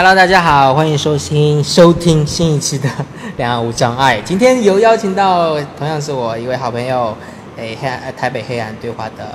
[0.00, 2.88] Hello，大家好，欢迎收听收听新一期的
[3.36, 4.18] 《两岸无障碍》。
[4.22, 7.16] 今天有邀请到同样是我一位好朋友，
[7.56, 9.26] 诶，黑暗呃台北黑暗对话的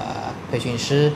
[0.49, 1.11] 培训师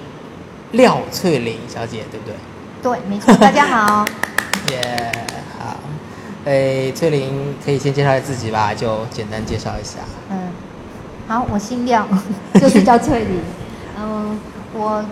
[0.73, 2.35] 廖翠玲小姐，对不对？
[2.83, 3.33] 对，没错。
[3.35, 4.03] 大家好，
[4.69, 5.11] 耶、
[5.57, 5.77] 好。
[6.43, 9.99] 诶，翠玲可以先介绍一下自己吧，就简单介绍一下。
[10.29, 10.49] 嗯，
[11.25, 12.05] 好，我姓廖，
[12.59, 13.39] 就是叫翠玲。
[13.97, 14.37] 嗯，
[14.73, 15.05] 我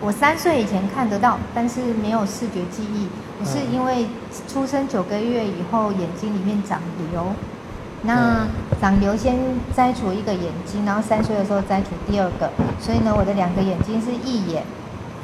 [0.00, 3.08] 我三岁以前看得到，但是没有视觉记忆。
[3.40, 4.06] 我是因为
[4.52, 7.26] 出生九个月以后，眼睛里面长瘤，
[8.02, 8.48] 那嗯
[8.80, 9.36] 长瘤先
[9.76, 12.50] 摘除一个眼睛，然后三岁的时候摘除第二个，
[12.80, 14.62] 所以呢，我的两个眼睛是一眼。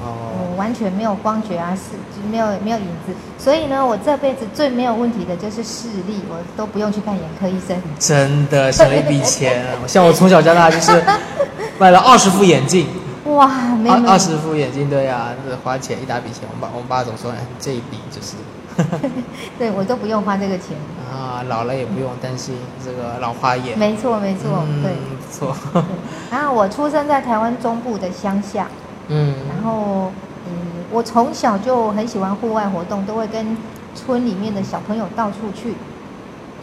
[0.00, 7.76] 我哦，完全没有光觉啊，视就没有没有影子，所以呢，我这辈子最没有问题的就是视力，我都不用去看眼科医生。
[7.98, 9.64] 真的省了一笔钱。
[9.86, 11.02] 像我从小到大就是
[11.78, 12.86] 买了二十副眼镜。
[13.24, 13.50] 哇，
[13.88, 16.42] 二二十副眼镜，对呀、这花钱一大笔钱。
[16.50, 18.36] 我爸我爸总说，哎，这一笔就是
[19.58, 20.76] 对我都不用花这个钱。
[21.10, 23.78] 啊，老了也不用担心这个老花眼。
[23.78, 24.92] 没错没错，嗯对。
[24.92, 25.56] 不错。
[25.72, 25.82] 对
[26.30, 28.68] 然后我出生在台湾中部的乡下，
[29.08, 30.12] 嗯，然后
[30.46, 33.56] 嗯，我从小就很喜欢户外活动，都会跟
[33.94, 35.74] 村里面的小朋友到处去。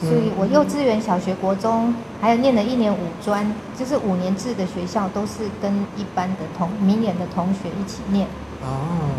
[0.02, 3.46] 所以我幼稚园、小学、国中，还有念了一年五专，
[3.78, 8.28] 就是五年制的学校，都是跟一般的同明眼的同学一起念。
[8.64, 9.12] 哦，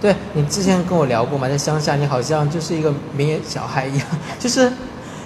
[0.00, 4.06] 对你之前跟我聊过嘛，在乡下你好像就是一个明眼小孩一样，
[4.38, 4.72] 就是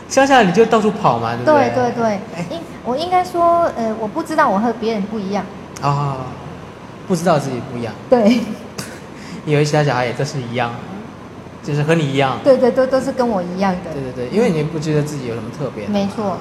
[0.08, 1.70] 乡下你就到处跑嘛，对不对？
[1.70, 5.44] 对对对，应我应该说，呃，我不知道我和别人不一样。
[5.82, 6.16] 啊、
[7.06, 8.40] 不知道自己不一样，对。
[9.44, 10.72] 以为其他小孩也都是一样，
[11.64, 12.38] 就是和你一样。
[12.44, 13.92] 对对，都都是跟我一样的。
[13.92, 15.90] 对对对，因为你不觉得自己有什么特别的。
[15.90, 16.36] 没错。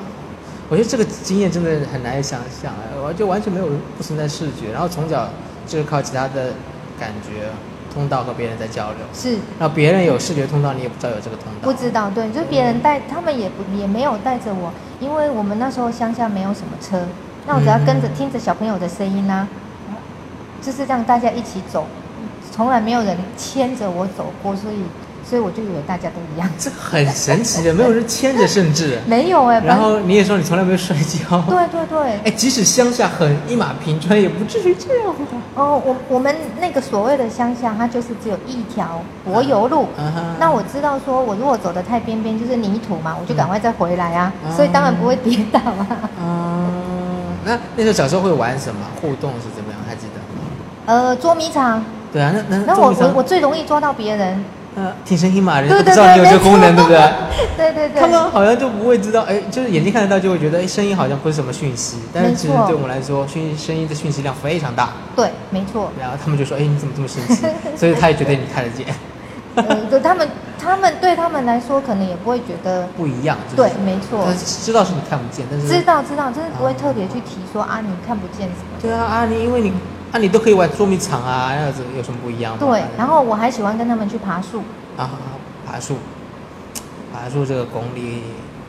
[0.70, 5.30] 我觉得这个经验真的很难以想象，哎我就完全没有不存在视觉，然后从小
[5.68, 6.54] 就是靠其他的
[7.00, 7.50] 感觉
[7.94, 11.60] 通道和别人在交流，是然后别人有视觉通道，你也不知道有这个通道。
[11.62, 17.06] 不知道，对，就是别人带，他们也不也没有带着我，因为我们那时候乡下没有什么车，
[17.46, 19.48] 那我只要跟着嗯听着小朋友的声音啦、
[20.62, 21.86] 就是让大家一起走，
[22.52, 24.78] 从来没有人牵着我走过，所以
[25.34, 29.00] 所以我就以为大家都一样，这很神奇的，没有人牵着，甚至。
[29.08, 31.42] 没有哎、然后你也说你从来没有摔跤。
[31.50, 35.38] 对对对，哎，即使乡下很一马平川，也不至于这样吧？
[35.56, 39.88] 哦，我我们那个所谓的乡下，它就是只有一条柏油路。
[40.40, 45.88] 那我知道，说我如果走的太边边，就是泥土嘛，我就赶快再回来啊，嗯所以当然不会跌倒啊。
[46.22, 46.70] 嗯，
[47.44, 48.82] 那那时候小时候会玩什么？
[49.02, 49.82] 互动是怎么样？
[49.88, 50.46] 还记得吗？
[50.86, 54.46] 呃，捉迷藏，对啊，那那我我最容易抓到别人。
[54.76, 57.00] 呃听声音嘛，人家都不知道你有，这个功能，对不对？
[57.58, 65.92] 对对对，他们好像就不会知道，哎，就是眼睛看得到就会觉得，哎，声音好像不是什么讯息，但是其实对我们来说，讯声音的讯息量非常大，对，没错。
[66.00, 67.46] 然后他们就说，哎，你怎么这么神奇？
[67.78, 68.88] 所以他也觉得你看得见，
[69.56, 72.88] 呃，对他们他们对他们来说，可能也不会觉得。
[72.98, 78.80] 不一样，就是对，没错但，是知道是你看不见，但是知道知道，就是不会特别去提说啊，你看不见什么。
[78.82, 79.72] 对啊啊，你因为你
[80.14, 82.60] 啊，你都可以玩捉迷藏啊，那样子有什么不一样吗？
[82.60, 84.62] 对，然后我还喜欢跟他们去爬树。
[84.96, 85.10] 啊，
[85.66, 85.96] 爬树，
[87.12, 88.22] 爬树这个功力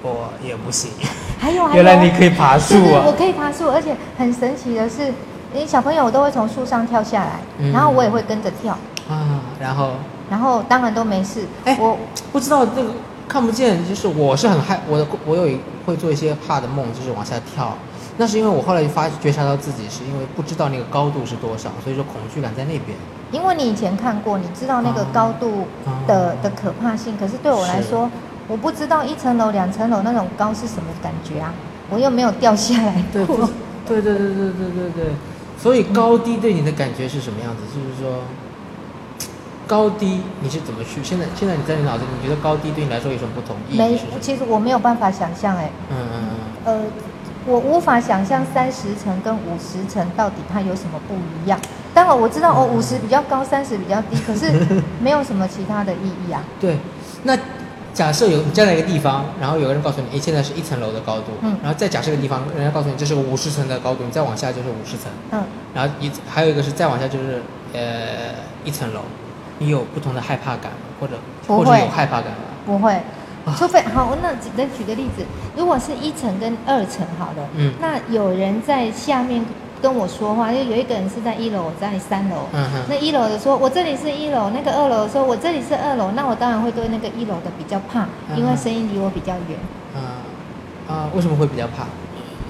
[0.03, 0.91] 我也不行。
[1.39, 3.13] 还有还，原来你可以爬树对对，我啊！
[3.19, 5.13] 可以爬树，而且很神奇的是，
[5.53, 8.73] 你小朋友都会从树上跳下来，嗯然后我也会跟着跳，
[9.11, 9.91] 啊，然后
[10.31, 11.47] 然后当然都没事。
[11.67, 11.99] 哎我
[12.33, 12.89] 不知道那个
[13.29, 17.77] 看不见，就是我是很害我的，我有一会做一些怕的梦，就是往下跳。
[18.17, 22.97] 那是因为我后来发觉察到自己是因为不知道那个高度是多少，所以说恐惧感在那边。
[23.33, 25.67] 因为你以前看过，你知道那个哦高度
[26.07, 28.09] 的、哦的可怕性，可是对我来说，
[28.47, 31.53] 我不知道一层楼、两层楼那种高是什么感觉啊，
[31.91, 33.49] 我又没有掉下来对，过。
[33.87, 35.05] 对对对对对对对。
[35.59, 37.63] 所以高低对你的感觉是什么样子？
[37.75, 38.21] 就是说，
[39.67, 41.03] 高低你是怎么去？
[41.03, 43.57] 现在现在你在你脑子里，你觉得高低对你来说有什么不同？
[43.69, 46.31] 意没其实我没有办法想象，哎，嗯嗯嗯。
[46.67, 46.81] 呃，
[47.47, 51.59] 我无法想象三十层跟五十层到底它有什么不一样。
[51.93, 54.51] 当然我知道哦，五十比较高，三十比较低，可是
[55.01, 56.43] 没有什么其他的意义啊。
[56.59, 56.79] 对，
[57.23, 57.39] 那
[57.93, 65.45] 假设有你站在一个地方，然后有个人告诉你，哎，现在是一层楼的高度，嗯然后再假设一个地方，人家告诉你这是五十层的高度，你再往下就是五十层，嗯，
[65.75, 67.43] 然后一还有一个是再往下就是
[67.73, 69.03] 呃一层楼，
[69.59, 70.79] 你有不同的害怕感吗？
[70.99, 71.15] 或者
[71.47, 72.39] 或者有害怕感吗？
[72.67, 73.01] 不会啊。
[73.59, 75.25] 除非好，那只能举个例子，
[75.57, 79.45] 如果是一层跟二层好了，嗯那有人在下面
[79.83, 89.59] 跟我说话，就有一个人是在一楼，我在三楼，嗯哼，那一楼的说，我这里是一楼，那个二楼的说，我这里是二楼，那我当然会对那个一楼的比较怕，嗯因为声音离我比较远。
[91.15, 91.85] 为什么会比较怕？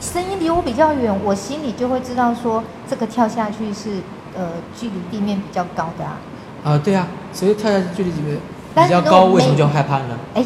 [0.00, 4.00] 声音离我比较远，我心里就会知道说，这个跳下去是
[4.36, 4.48] 呃
[4.78, 6.18] 距离地面比较高的啊。
[6.64, 8.38] 啊，对啊，所以跳下去距离几米
[8.74, 10.18] 但是如果比较高，为什么就害怕呢？
[10.34, 10.44] 哎，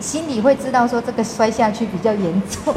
[0.00, 2.74] 心里会知道说这个摔下去比较严重。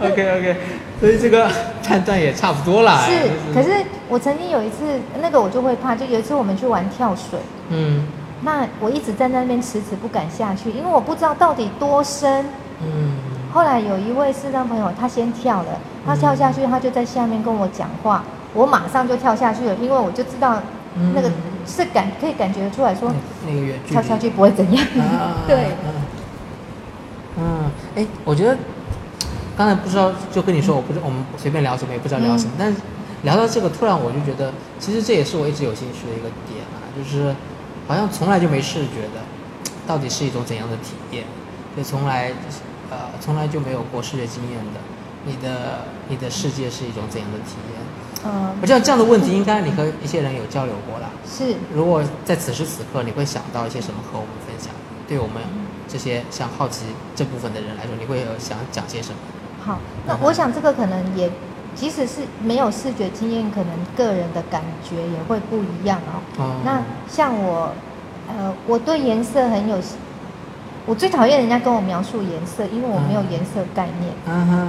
[0.00, 0.56] OK OK，
[1.00, 1.48] 所以这个
[1.82, 3.04] 判断也差不多啦。
[3.06, 3.70] 是哎，可是
[4.08, 7.38] 我曾经有一次，那个我就会怕，就有一次我们去玩跳水，
[7.70, 8.06] 嗯
[8.42, 12.44] 那我一直站在那边迟迟不敢下去，因为我不知道到底多深。
[12.82, 13.16] 嗯
[13.52, 20.60] 后来有一位视障朋友，他先跳了，他跳下去，他就在下面跟我讲话，我马上就跳下去了，因为我就知道
[21.14, 21.32] 那个嗯
[21.66, 24.86] 是感可以感觉出来说那那个远距离跳下去不会怎样。
[24.98, 25.92] 啊 对，嗯
[27.38, 28.56] 嗯，哎，我觉得
[29.56, 32.78] 刚才不知道就跟你说，我不知我们随便聊什么也不知道聊什么，嗯但是
[33.22, 37.34] 聊到这个，突然我就觉得，其实这也是我一直有兴趣的一个点啊，就是
[37.88, 39.22] 好像从来就没视觉的，
[39.86, 41.24] 到底是一种怎样的体验？
[41.76, 42.30] 就从来
[42.90, 44.80] 呃从来就没有过视觉经验的，
[45.24, 47.80] 你的你的世界是一种怎样的体验？
[48.24, 51.10] 嗯我，知道这样的问题，应该你和一些人有交流过了。
[51.28, 54.72] 是如果在此时此刻，你会想到一些什么和我们分享？
[55.06, 55.42] 对我们
[55.86, 59.16] 这些像好奇这部分的人来说，你会有想讲些什么？
[59.62, 59.78] 好。
[60.06, 61.30] 那嗯我想这个可能也，
[61.74, 66.24] 即使是没有视觉经验，可能个人的感觉也会不一样哦。
[66.38, 67.72] 哦那像我，
[68.28, 69.76] 呃，我对颜色很有，
[70.86, 74.12] 我最讨厌人家跟我描述颜色，因为我没有颜色概念。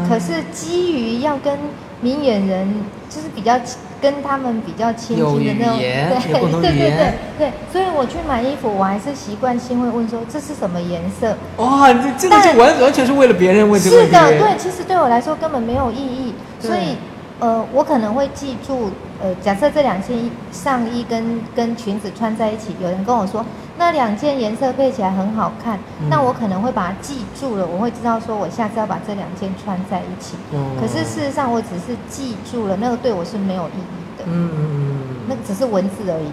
[0.08, 1.58] 可是基于要跟
[2.00, 2.68] 明眼人，
[3.10, 3.60] 就是比较
[4.02, 11.36] 跟他们比较亲近的那种，对对对对对，所以我去买衣服，我还是习惯性会问说这是什么颜色。
[11.58, 14.16] 哇，你这这个就完完全是为了别人问这个问题。
[14.16, 16.96] 是的，对，其实对我来说根本没有意义，所以
[17.40, 18.90] 呃，我可能会记住，
[19.22, 23.46] 呃，假设这两件衣上衣跟跟裙子穿在一起，有人跟我说
[23.78, 30.36] 那两件颜色配起来很好看，嗯那我可能会把它记住了，我会知道说我下次要把这两件穿在一起。
[30.52, 34.98] 嗯可是事实上，我只是记住了，那个对我是没有意义的，嗯嗯嗯
[35.30, 36.28] 那个只是文字而已。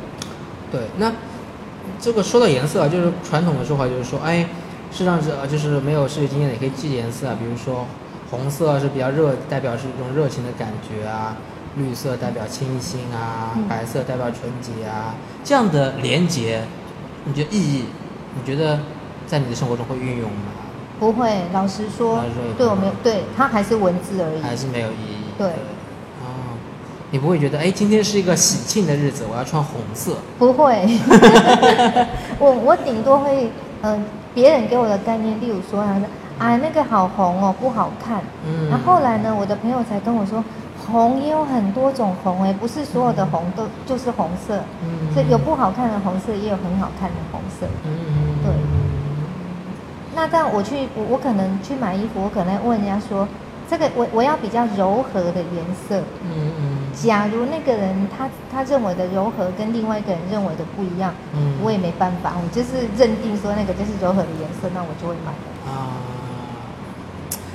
[0.71, 1.13] 对，那
[2.01, 4.47] 这个说到颜色啊，就是传统的说法就是说，哎，
[4.91, 7.87] 视障者就是没有视觉经验的也可以记颜色啊，比如说
[8.31, 11.37] 红色是比较热，代表是一种热情的感觉啊。
[11.77, 16.63] 绿色代表清新啊，嗯白色代表纯洁啊，这样的连结，
[17.25, 17.85] 你觉得意义？
[18.35, 18.81] 你觉得
[19.27, 20.53] 在你的生活中会运用吗？
[20.99, 24.41] 不会，老实说老实说，对我没有，对它还是文字而已。
[24.43, 25.25] 还是没有意义？
[25.37, 26.57] 对哦，
[27.11, 30.17] 你不会觉得哎，今天是一个喜庆的日子，我要穿红色？
[30.39, 30.87] 不会，
[32.39, 33.51] 我我顶多会，
[33.83, 34.05] 嗯、
[34.35, 36.07] 别人给我的概念，例如说，他说，
[36.39, 38.23] 啊，那个好红哦，不好看。
[38.47, 40.43] 嗯然后后来呢，我的朋友才跟我说，
[40.91, 45.13] 红也有很多种红哎，不是所有的红都就是红色，嗯。
[45.13, 47.67] 所以有不好看的红色，也有很好看的红色。
[47.85, 48.53] 嗯，对。
[50.15, 53.27] 那这样我去，我我可能去买衣服，我可能问人家说，
[53.71, 56.03] 这个我我要比较柔和的颜色。
[56.23, 56.79] 嗯嗯。
[56.93, 61.55] 假如那个人他他认为的柔和跟另外一个人认为的不一样，嗯。
[61.63, 65.73] 我也没办法，我就是认定说那个就是柔和的颜色，那我就会买了。
[65.73, 65.97] 啊，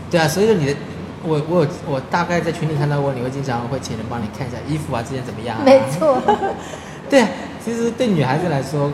[0.10, 0.76] 对啊，所以说你的，
[1.24, 5.64] 我我有我大概在群里看到过，你会经常会请人帮你看一下衣服啊，这件怎么样、啊？
[5.66, 6.22] 没错，
[7.10, 7.30] 对啊，
[7.64, 8.92] 其实对女孩子来说，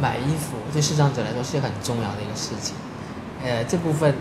[0.00, 2.74] 买衣服对视障者来说是很重要的一个事情。
[3.42, 4.14] 呃，这部分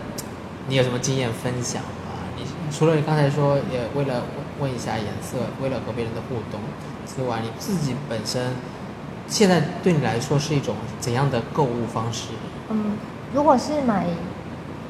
[0.68, 2.24] 你有什么经验分享吗？
[2.38, 4.24] 你除了你刚才说，也为了
[4.60, 6.60] 问一下颜色，为了和别人的互动
[7.06, 8.54] 之外，你自己本身
[9.28, 12.30] 现在对你来说是一种怎样的购物方式？
[12.70, 12.98] 嗯，
[13.34, 14.06] 如果是买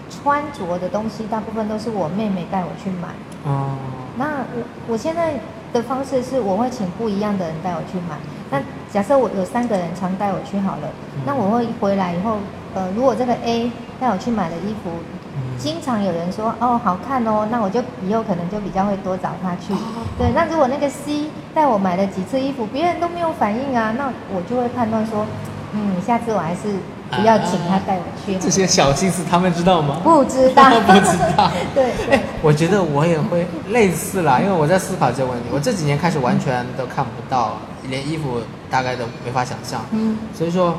[0.10, 3.10] 穿着的东西，大部分都是我妹妹带我去买。
[3.46, 3.78] 哦，
[4.18, 4.26] 那
[4.56, 4.64] 我
[4.94, 5.36] 我现在
[5.72, 8.18] 的方式是，我会请不一样的人带我去买。
[8.52, 8.60] 那
[8.92, 12.38] 假设我有三个人常带我去好了，嗯那我会回来以后，
[12.74, 14.90] 呃，如果这个 A 带我去买的衣服，
[15.36, 19.74] 嗯经常有人说哦好看哦，那我就以后可能就比较会多找他去。
[20.18, 25.26] 对，那如果那个 C 带我买了几次衣服，别人都没有反应啊，那我就会判断说，
[25.74, 26.76] 嗯，下次我还是
[27.12, 28.38] 不要请他带我去。
[28.40, 29.98] 这些小心思他们知道吗？
[30.04, 31.52] 不知道， 不知道。
[31.74, 35.46] 对哎，我觉得我也会类似啦，因为我在思考这个问题。
[35.52, 37.58] 我这几年开始完全都看不到，
[37.90, 38.40] 连衣服
[38.70, 39.82] 大概都没法想象。
[39.92, 40.76] 嗯所以说，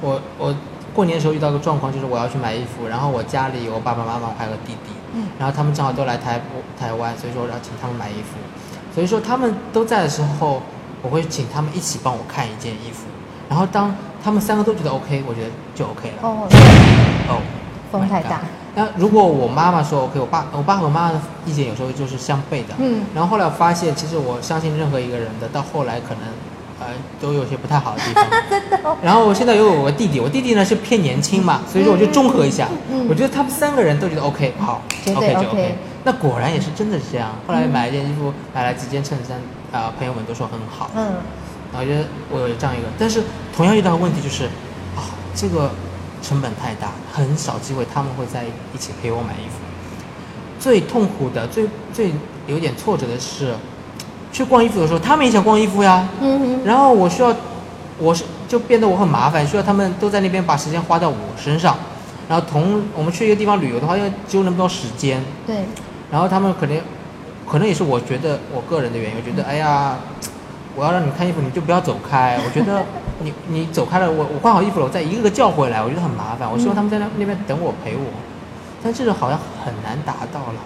[0.00, 0.54] 我我
[0.94, 6.40] 过年的时候遇到个状况，就是我要去买衣服，然后我家里有我爸爸妈妈还有个弟弟，嗯然后他们正好都来台
[6.78, 8.36] 台湾，所以说我要请他们买衣服。
[8.94, 10.62] 所以说他们都在的时候，
[11.02, 13.04] 我会请他们一起帮我看一件衣服。
[13.48, 16.14] 然后当他们三个都觉得 OK，我觉得就 OK 了。
[16.22, 16.48] 哦，
[17.28, 17.40] 哦，
[17.92, 18.40] 风太大。
[18.74, 22.74] 那如果我妈妈说 OK，我爸我爸和我妈妈的意见有时候就是相悖的。
[22.78, 26.22] 嗯然后后来我发现，其实我相信任何一个人的，到后来可能
[26.80, 26.86] 呃
[27.20, 28.24] 都有些不太好的地方。
[28.48, 28.96] 真的哦。
[29.02, 34.80] 然后我现在又有个弟弟，我弟弟呢是偏年轻嘛，所以说我就综合一下，嗯我觉得他们三个人都觉得 OK，好
[35.14, 35.78] ，OK 就 OK OK。
[36.06, 37.30] 那果然也是真的是这样。
[37.46, 39.38] 后来买了一件衣服，买了几件衬衫，
[39.72, 40.90] 啊、朋友们都说很好。
[40.96, 41.12] 嗯，
[41.74, 43.20] 然后觉得我有这样一个，但是
[43.54, 44.44] 同样遇到的问题就是，
[44.94, 45.68] 啊，这个
[46.22, 49.58] 成本太大，很少机会他们会在一起陪我买衣服。
[50.60, 52.12] 最痛苦的、最最
[52.46, 53.52] 有点挫折的是，
[54.32, 57.34] 去逛衣服的时候，他们也想逛衣服呀，嗯哼，然后我需要，
[57.98, 61.76] 我是就变得我很麻烦，需要他们都在那边把时间花在我身上，
[62.28, 65.56] 然后同我们去一个地方旅游的话，要揪那么多时间，对，
[66.10, 66.80] 然后他们可能，
[67.50, 69.98] 可能也是我觉得我个人的原因，我觉得哎呀，
[70.76, 72.38] 我要让你看衣服，你就不要走开。
[72.44, 72.84] 我觉得
[73.22, 76.50] 你你走开了，我我换好衣服了，我再一个个叫回来，我觉得很麻烦。
[76.50, 78.06] 我希望他们在那那边等我陪我，
[78.82, 80.60] 但这个好像很难达到了。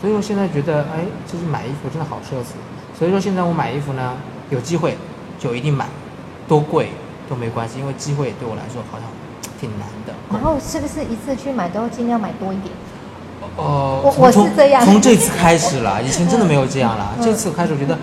[0.00, 2.56] 所以我现在觉得，哎，就是买衣服真的好奢侈。
[2.98, 4.14] 所以说现在我买衣服呢，
[4.50, 4.96] 有机会
[5.38, 5.86] 就一定买，
[6.48, 6.90] 多贵
[7.28, 9.08] 都没关系，因为机会对我来说好像
[9.60, 10.14] 挺难的。
[10.32, 12.74] 然后是不是一次去买都尽量买多一点？
[13.56, 17.14] 哦、我我是这样从这次开始了，以前真的没有这样了。
[17.18, 17.96] 嗯这次开始，我觉得，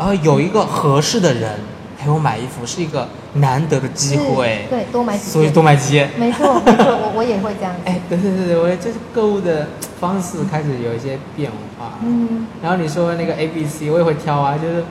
[0.00, 1.60] 然后有一个合适的人
[1.98, 5.32] 陪我买衣服，是一个难得的机会，对，多买几件。
[5.34, 6.08] 所以多买几件。
[6.18, 7.80] 没错没错，我 我也会这样子。
[7.84, 9.68] 哎，对对对对，我就是购物的
[10.00, 11.98] 方式开始有一些变化。
[12.02, 14.82] 嗯，然后你说那个 A B C，我也会挑啊，就是，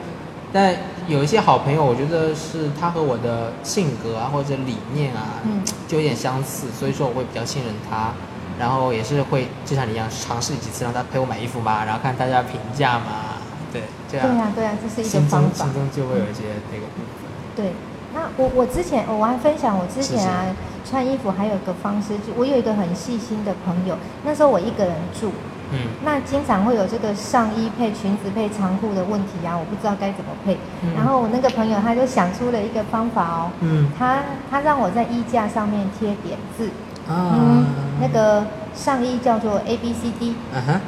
[0.52, 0.76] 但
[1.08, 8.12] 有一些好朋友，我觉得是他和我的性格啊或者理念啊，嗯就有点相似，所以说我会比较信任他，
[8.60, 13.39] 然后也是会就像你一样尝试几次让他陪我买衣服嘛，然后看大家评价嘛，
[13.72, 15.74] 对，这样对呀、对呀、这是一个心方法中心。
[15.74, 17.30] 中就会有一些那个部分。
[17.56, 17.72] 对，
[18.14, 20.46] 那我我之前我还分享我之前啊
[20.84, 25.30] 穿衣服还有一个方式，就我有一个很细心的朋友，那时候我一个人住，
[25.72, 30.56] 嗯那经常会有这个上衣配裙子配长裤的问题啊，我不知道该怎么配。
[30.82, 36.70] 嗯然后我那个朋友他就想出了一个方法哦，嗯他他让我在衣架上面贴点字，
[37.10, 37.34] 啊。
[37.34, 37.66] 嗯，
[38.00, 40.34] 那个上衣叫做 A B C D，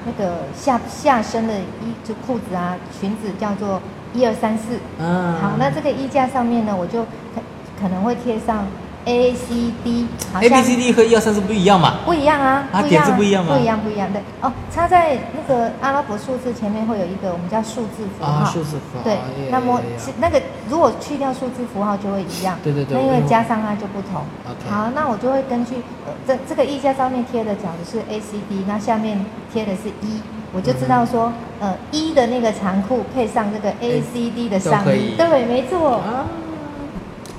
[0.06, 3.80] 那个下下身的衣就裤子啊裙子叫做
[4.14, 4.78] 一二三四。
[4.98, 7.42] 嗯，好，那这个衣架上面呢，我就可
[7.80, 8.64] 可能会贴上
[9.04, 11.96] A C D，好 A 像 B C D 和一二三四不一样嘛？
[12.04, 19.04] 不一样啊，啊不一样点字不一样吗不一样，不一样，对哦，插在那个阿拉伯数字前面会有一个我们叫数字符号，啊，数字符号。
[19.04, 19.80] 对呀，那么
[20.20, 24.22] 那个如果去掉数字符号就会一样，对对对那因为加上它就不同。
[24.46, 30.20] OK 好，那我就会根据呃这这个衣架上面贴的讲的是 A C D，那下面贴的是一，
[30.52, 35.96] 我就知道说、呃一的那个长裤配上这个 A C D 的上都可以衣，对，没错。
[35.96, 36.26] 啊。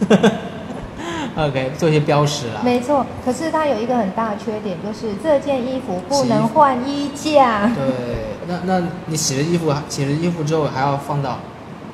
[1.35, 2.61] OK，做一些标识啦。
[2.63, 7.67] 没错，可是它有一个很大的缺点，就是这件衣服不能换衣架。
[7.69, 11.39] 对，那那你洗了衣服，洗了衣服之后还要放到，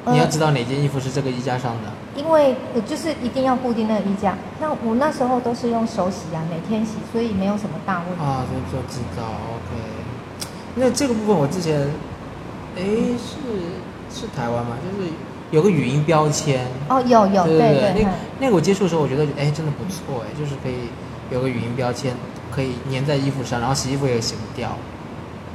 [0.04, 1.90] 呃你要知道哪件衣服是这个衣架上的。
[2.16, 4.36] 因为呃就是一定要固定那个衣架。
[4.60, 8.22] 那我那时候都是用手洗啊，每天洗，所以没有什么大问题。
[8.22, 9.82] 啊，就就知道，OK。
[10.76, 11.80] 那这个部分我之前，
[12.76, 12.84] 哎，
[13.16, 14.76] 是是台湾吗？
[14.84, 15.10] 就是
[15.52, 16.66] 有个语音标签。
[16.88, 20.90] 哦，有有，对对对，那那个我接触的时候，我觉得哎真的不错哎，就是可以
[21.32, 22.14] 有个语音标签，
[22.52, 24.70] 可以粘在衣服上，然后洗衣服也洗不掉，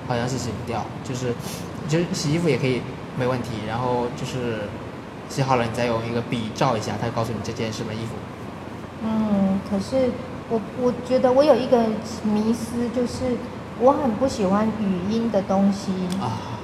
[0.06, 1.32] 好像是洗不掉，就是
[1.88, 2.80] 就是洗衣服也可以
[3.18, 4.68] 没问题，然后就是
[5.28, 8.14] 洗好了你再用一个笔照一下，它就告诉你这件是什么衣服。
[9.02, 10.10] 嗯，可是
[10.48, 11.78] 我我觉得我有一个
[12.22, 13.36] 迷思，就是
[13.80, 15.92] 我很不喜欢语音的东西。
[16.20, 16.56] 啊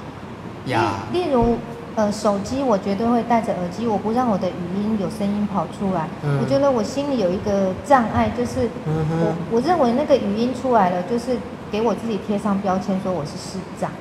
[0.65, 1.57] 呀，例例如，
[1.95, 6.07] 呃，手机我绝对会戴着耳机，我不让我的语音有声音跑出来。
[6.23, 11.37] 嗯我觉得我心里有一个障碍，就是嗯我哼，我认为那个语音出来了，就是
[11.69, 13.91] 给我自己贴上标签，说我是视障。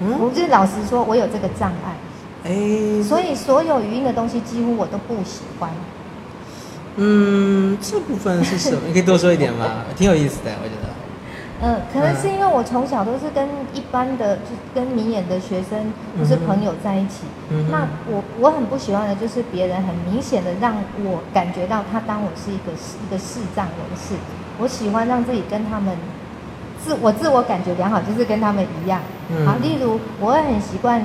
[0.00, 1.96] 我嗯，就是老实说，我有这个障碍，
[2.44, 5.70] 哎，所以所有语音的东西几乎我都不喜欢。
[6.96, 8.80] 嗯，这部分是什么？
[8.88, 9.84] 你可以多说一点吗？
[9.96, 10.88] 挺有意思的，我觉得。
[11.60, 17.24] 嗯，可能是因为我从小都是跟一般的，就是跟明眼的学生或是朋友在一起。
[17.50, 24.14] 嗯那我我很不喜欢的就是别人很明显的让我感觉到他当我是一个一个视障人士。
[24.60, 25.96] 我喜欢让自己跟他们
[26.82, 29.00] 自我自我感觉良好，就是跟他们一样。
[29.30, 31.02] 嗯好，例如我会很习惯，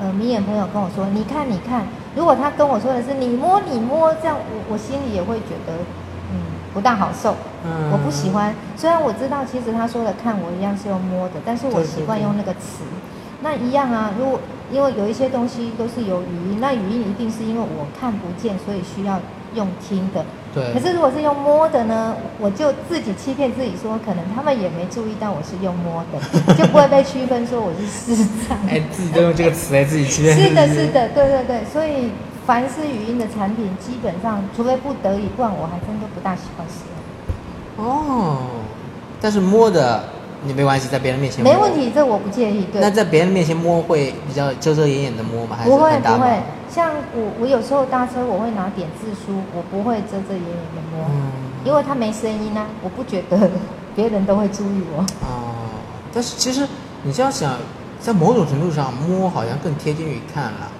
[0.00, 1.84] 呃，明眼朋友跟我说，你看你看，
[2.14, 6.05] 如果他跟我说的是你摸你摸，这样我我心里也会觉得，嗯，
[6.76, 7.34] 不大好受。
[7.64, 12.84] 嗯我不喜欢，虽然我知道其实他说的看我一样是用摸的，但是我习惯用那个词。
[13.40, 14.38] 那一样啊，如果
[14.70, 19.18] 因为有一些东西都是有语音，那语音一定是因为我看不见，所以需要
[19.54, 20.24] 用听的。
[20.54, 20.72] 对。
[20.74, 26.18] 可是如果是用摸的呢，我就自己欺骗自己说，可能他们也没注意到我是用摸的，
[26.54, 28.56] 就不会被区分说我是视障。
[28.68, 30.36] 哎，自己都用这个词来自己欺骗。
[30.36, 30.86] 是的，是。
[30.88, 32.10] 的，对对对，所以
[32.46, 36.84] 凡是语音的产品，基本上除非不得已，不然我还真的不大喜欢使
[37.76, 37.84] 用。
[37.84, 38.38] 哦，
[39.20, 40.04] 但是摸的
[40.44, 41.74] 你没关系，在别人面前摸没问。
[41.74, 42.64] 题，这我不介意。
[42.72, 45.56] 对那，在别人面前摸会比较遮遮掩掩的摸吗？
[45.58, 51.32] 还是不会不会，像我我有时候搭车我会拿点字书，我不会遮遮掩掩的摸，嗯，
[51.64, 53.50] 因为它没声音啊，我不觉得
[53.96, 55.02] 别人都会注意我。
[55.26, 55.52] 哦，
[56.14, 56.64] 但是其实
[57.02, 57.56] 你这样想，
[58.00, 60.70] 在某种程度上摸好像更贴近于看了。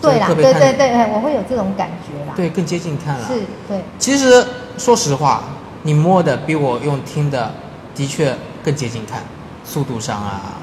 [0.00, 3.26] 对啦，对对对，哎我会有这种感觉啦。，对，更接近看了。
[3.26, 5.42] 是，对，其实说实话，
[5.82, 7.52] 你摸的比我用听的
[7.94, 9.22] 的确更接近看，
[9.64, 10.54] 速度上啊。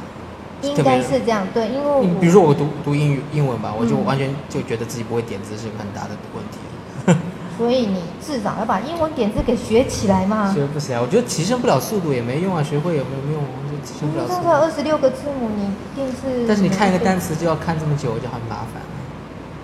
[0.61, 1.45] 应该是这样。
[1.53, 7.21] 对，因为你比如说我读读英语英文吧，我就嗯完全就觉得自己不会点字是个很大的问题，
[7.57, 10.51] 所以你至少要把英文点字给学起来嘛。
[10.51, 10.99] 学不起来。
[10.99, 13.43] 我觉得提升不了速度也没用啊，学会也没有用？
[13.69, 14.41] 就提升不了速度。
[14.41, 16.47] 这才二十六个字母，你一定是。
[16.47, 18.81] 但是你看一个单词就要看这么久，就很麻烦。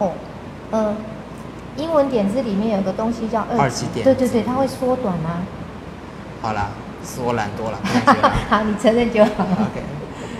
[0.01, 0.12] 哦，
[0.72, 0.96] 呃，
[1.77, 5.46] 英文点字里面有个东西叫二级点对对对，它会缩短啊。
[6.41, 6.70] 好啦，
[7.05, 7.77] 是我懒惰了。
[8.50, 9.43] 好，你承认就好。
[9.43, 9.84] OK，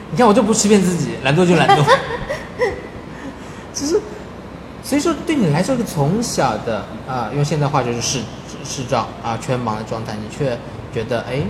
[0.10, 1.86] 你看我就不欺骗自己，懒惰就懒惰。
[3.72, 4.02] 其实，
[4.84, 8.20] 所以说对你来说，是从小的啊、用现代话就是视
[8.66, 10.58] 视障啊全盲的状态，你却
[10.92, 11.44] 觉得哎，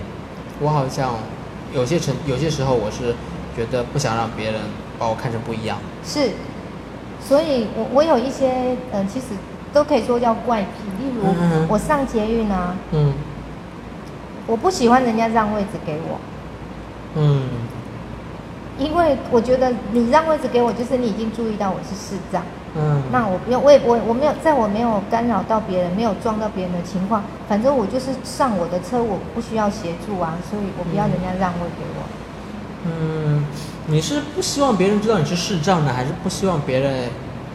[0.60, 1.14] 我好像
[1.72, 3.14] 有些成有些时候我是
[3.56, 4.60] 觉得不想让别人
[4.98, 5.78] 把我看成不一样。
[6.04, 6.30] 是，
[7.26, 9.26] 所以我我有一些呃，其实
[9.72, 11.66] 都可以说叫怪癖，例如、嗯嗯嗯。
[11.68, 13.12] 我上捷运啊，嗯。
[14.46, 16.18] 我不喜欢人家让位置给我，
[17.14, 17.42] 嗯。
[18.78, 22.42] 因为我觉得你让位置给我，就是你已经注意到我是视障。
[22.74, 32.02] 嗯，那我不用，我也我我没有，在我没有干扰到别人、没有撞到别人的情况，反正我就是上我的车，我不需要协助啊，所以我不要人家让位给我。
[32.86, 33.44] 嗯，
[33.86, 37.08] 你是不希望别人知道你是视障呢，还是不希望别人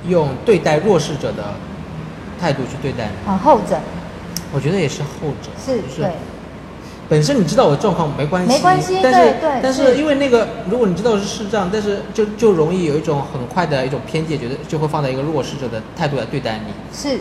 [0.08, 1.54] 用对待弱势者的
[2.40, 3.32] 态度去对待你？
[3.32, 3.78] 啊，后者
[4.54, 6.12] 我觉得也是后者，是就是对，
[7.10, 16.74] 本身你知道我的状况没关系，没关系但是但是是因为那个，如果你知道是视障，但是就就容易有一种很快的一种偏见，觉得就会放在一个弱势者的态度来对待你。
[16.94, 17.18] 是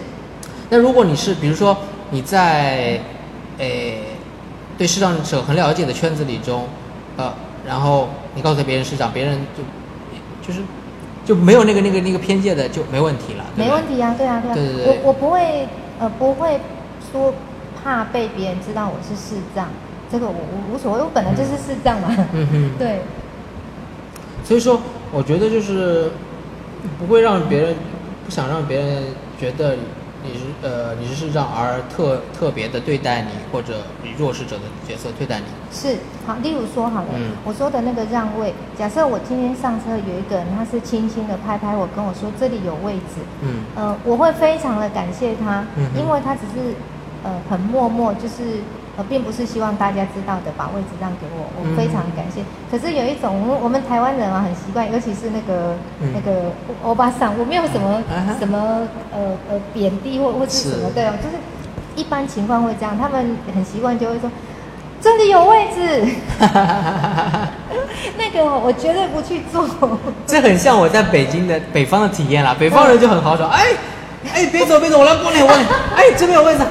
[0.68, 1.76] 那如果你是比如说
[2.10, 3.00] 你在，
[3.58, 4.02] 诶，
[4.76, 6.66] 对视障者很了解的圈子里中，
[7.16, 7.32] 呃，
[7.66, 10.60] 然后你告诉别人视障，别人就就是
[11.24, 15.66] 就没有那个那个那个偏见的就没问题了，没问题啊，对啊，对啊，对对对我我不会
[15.98, 16.60] 呃不会
[17.10, 17.32] 说
[17.82, 19.68] 怕被别人知道我是视障，
[20.12, 22.14] 这个我我无所谓，我本来就是视障嘛。
[22.32, 22.70] 嗯哼。
[22.78, 23.00] 对，
[24.44, 26.10] 所以说，我觉得就是
[26.98, 27.74] 不会让别人
[28.24, 29.02] 不想让别人
[29.40, 29.76] 觉得
[30.26, 35.44] 你是呃你是视障而特特别的对待你，或者以弱势者的角色对待你。
[35.70, 37.30] 是好，例如说好了，嗯。
[37.44, 43.62] 我说的那个让位，假设我今天上车有一个人，他是轻轻的拍拍我，跟我说这里有位置，嗯。
[43.76, 46.74] 呃，我会非常的感谢他，嗯因为他只是
[47.22, 48.60] 呃很默默，就是
[48.96, 52.42] 呃并不是希望大家知道的把位置让给我，我嗯非常感谢。
[52.70, 61.36] 可是有一种我们我们台湾人啊很习惯，尤其是那个、嗯那个欧巴桑，我没有什么、啊什么呃呃贬低或或是什么是的，就是
[61.94, 64.30] 一般情况会这样，他们很习惯就会说。
[64.98, 66.06] 这里有位置，
[68.16, 69.68] 那个我绝对不去坐。
[70.26, 72.56] 这很像我在北京的北方的体验啦。
[72.58, 73.66] 北方人就很豪爽，哎
[74.32, 75.64] 哎，别走别走，我来帮你，我帮你。
[75.94, 76.66] 哎，这边有位置啊，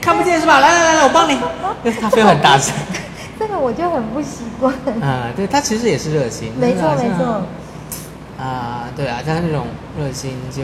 [0.00, 0.60] 看不见是吧？
[0.60, 1.38] 来来来来，我帮你。
[2.00, 2.74] 他飞很大声。
[3.38, 4.74] 这个我就很不习惯。
[5.00, 6.52] 啊，对他其实也是热心。
[6.58, 7.42] 没错没错。
[8.38, 9.66] 啊，对啊，但是那种
[9.98, 10.62] 热心就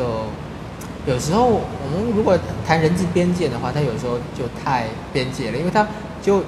[1.07, 5.87] 有时候我们如果谈人际边界的话，他有时候就太边界了，因为他
[6.23, 6.43] 就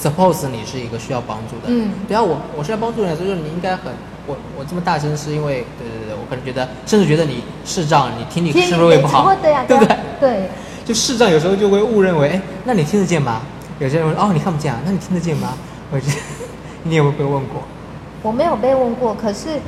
[0.00, 3.92] suppose 你是一个需要帮助的，嗯对啊，我我是要帮助你，所以说你应该很
[4.26, 9.96] 我我这么大声是因为对对对，我可能觉得甚至觉得你视障，你听力是不是会不好会，对呀、对不对？
[10.20, 10.50] 对，
[10.84, 13.40] 就视障有时候就会误认为，哎，那你听得见吗？
[13.78, 15.54] 有些人会说，哦，你看不见啊，那你听得见吗？
[15.90, 16.12] 我觉得
[16.84, 17.62] 你有没有被问过？
[18.22, 19.60] 我没有被问过，可是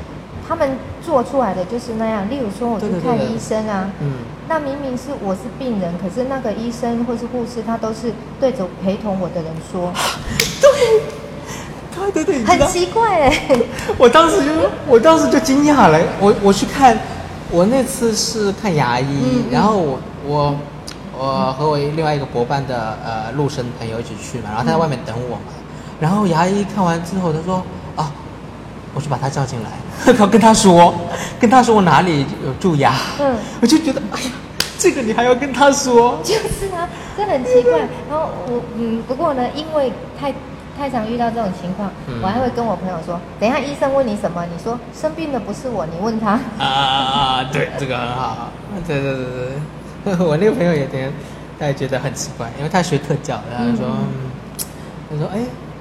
[0.48, 2.29] 他们做出来的就是那样。
[2.31, 4.12] 例如说，我去看对对对对医生啊，嗯，
[4.48, 9.92] 那明明是我是病人，可是那个医生或是护士，他都是对着陪同我的人说，
[12.12, 13.42] 对对对，你很奇怪哎、
[13.98, 14.50] 我当时就，
[14.87, 15.98] 我当时就惊讶了。
[16.20, 16.96] 我我去看，
[17.50, 20.57] 我那次是看牙医，嗯嗯然后我我
[21.18, 25.42] 我和我另外一个博班的呃陆生朋友一起去嘛，然后他在外面等我嘛。
[25.98, 27.62] 然后牙医看完之后，他说
[27.96, 28.12] 啊，
[28.94, 29.70] 我去把他叫进来，
[30.12, 30.94] 然后跟他说，
[31.40, 32.92] 跟他说我哪里有蛀牙。
[33.18, 34.31] 嗯，我就觉得，哎呀，
[34.79, 36.18] 这个你还要跟他说？
[36.22, 37.79] 就是啊，这很奇怪。
[38.11, 40.35] 然后我嗯，不过呢，因为太
[40.79, 46.33] 太常遇到这种情况，嗯我还会跟我朋友说，等一下医生问你什么，你说生病的不是我，你问他。
[46.59, 46.66] 啊啊
[47.40, 47.44] 啊！
[47.50, 48.50] 对，这个很好。
[48.87, 49.52] 对对对对，
[50.25, 51.11] 我那个朋友也挺，
[51.59, 53.87] 他也觉得很奇怪，因为他学特教，然后说，
[55.11, 55.40] 他说，哎，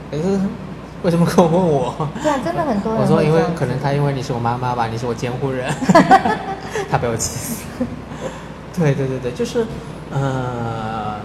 [0.09, 0.39] 可是
[1.03, 2.09] 为什么跟我问我？
[2.23, 5.71] 对啊，真的很多人我说因为可能他因为你是我妈妈吧，你是我监护人，
[6.89, 7.63] 他被我气死。
[8.77, 9.65] 对对对对，就是
[10.11, 11.15] 呃，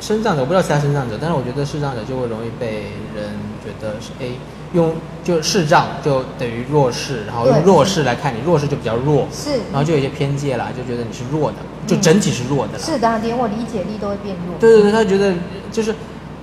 [0.00, 4.26] 生长者我不知道其他生长者，但是我觉得视障者就会容易被人觉得是哎
[4.72, 9.50] 用就视障就等于弱势，然后用弱势来看你，弱势就比较弱，是。
[9.70, 12.78] 然后就有一些偏见啦，就觉得你是弱的，就嗯整体是弱的了。
[12.78, 14.56] 是的啊，连我理解力都会变弱。
[14.58, 15.34] 对对对，他觉得
[15.72, 15.94] 就是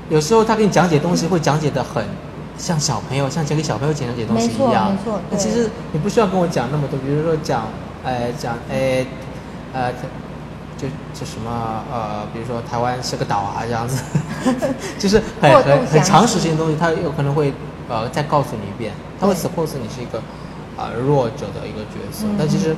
[0.10, 2.04] 有时候他给你讲解东西会讲解的很
[2.58, 4.92] 像小朋友，像讲给小朋友讲解东西一样。
[4.92, 7.68] 没错对那其实你不需要跟我讲那么多，比如说讲，
[8.04, 9.06] 呃，讲，呃，
[9.74, 9.92] 呃，
[10.78, 14.02] 就就什么呃，比如说台湾是个岛啊这样子，
[14.98, 17.54] 就是很很很详常细识性的东西，他有可能会
[17.90, 20.18] 呃再告诉你一遍，他会对 suppose 你是一个
[20.78, 22.76] 啊、呃弱者的一个角色，嗯但其实。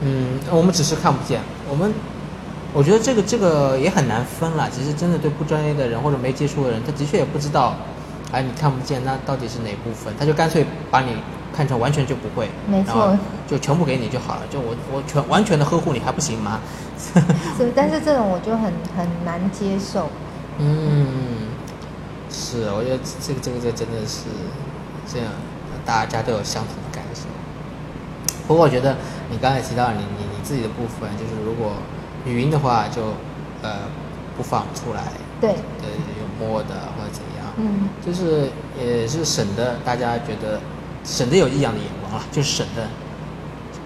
[0.00, 1.40] 嗯，我们只是看不见。
[1.68, 1.92] 我们，
[2.72, 4.68] 我觉得这个这个也很难分了。
[4.70, 7.74] 其实真的对不专业的人或者没接触的人，他的确也不知道，
[8.30, 11.16] 哎，你看不见那到底是哪部分，他就干脆把你
[11.54, 14.42] 看成完全就不会，没错就全部给你就好了。
[14.50, 16.60] 就我我全完全的呵护你还不行吗？
[16.98, 20.08] 是，但是这种我就很很难接受。
[20.58, 21.06] 嗯，
[22.30, 24.24] 是，我觉得这个这个这个真的是
[25.12, 25.28] 这样，
[25.84, 27.22] 大家都有相同的感受。
[28.46, 28.96] 不过我觉得
[29.30, 31.72] 你刚才提到你你你自己的部分，就是如果
[32.24, 33.02] 语音的话就
[33.62, 33.88] 呃
[34.36, 35.02] 不放出来，
[35.40, 35.86] 对，呃
[36.18, 40.60] 有摸的或者怎样，嗯，就是也是省得大家觉得
[41.04, 42.88] 省得有异样的眼光了，就是省得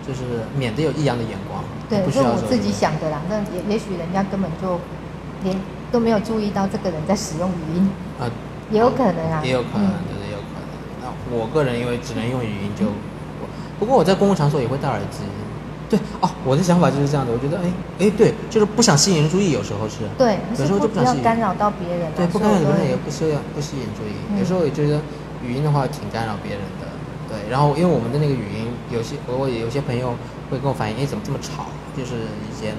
[0.07, 0.21] 就是
[0.57, 3.21] 免得有异样的眼光，对，不需是我自己想的啦。
[3.29, 4.79] 那也也许人家根本就
[5.45, 5.57] 连
[5.91, 8.31] 都没有注意到这个人在使用语音，啊。
[8.71, 9.43] 也有可能啊。
[9.45, 10.65] 也有可能，嗯对对，也有可能。
[11.03, 12.93] 那我个人因为只能用语音就，我
[13.83, 15.27] 不过我在公共场所也会戴耳机。
[15.91, 17.33] 对哦，我的想法就是这样的。
[17.35, 17.67] 我觉得，哎
[17.99, 20.07] 哎，对，就是不想吸引人注意，有时候是。
[20.17, 21.25] 对，有时候就不想吸引。
[21.25, 22.15] 干扰到别人啊。
[22.15, 24.15] 对，不干扰别人也不需要不吸引注意。
[24.31, 25.03] 嗯有时候也觉得
[25.43, 26.87] 语音的话挺干扰别人的。
[27.27, 30.15] 对，然后因为我们的那个语音，有些我我有些朋友
[30.49, 31.67] 会跟我反映，哎，怎么这么吵？
[31.99, 32.15] 就是
[32.47, 32.79] 以前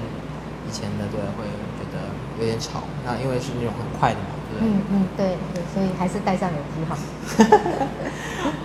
[0.64, 1.44] 以前的对，会
[1.76, 2.08] 觉得
[2.40, 2.80] 有点吵。
[3.04, 4.72] 那因为是那种很快的嘛，对不对？
[4.72, 6.96] 嗯嗯，对对，所以还是戴上耳机好。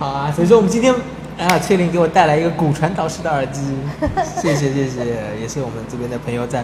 [0.00, 0.94] 好啊，所以说我们今天
[1.38, 3.62] 啊，翠玲给我带来一个骨传导式的耳机，
[4.40, 5.04] 谢谢谢谢，
[5.40, 6.62] 也是我们这边的朋友在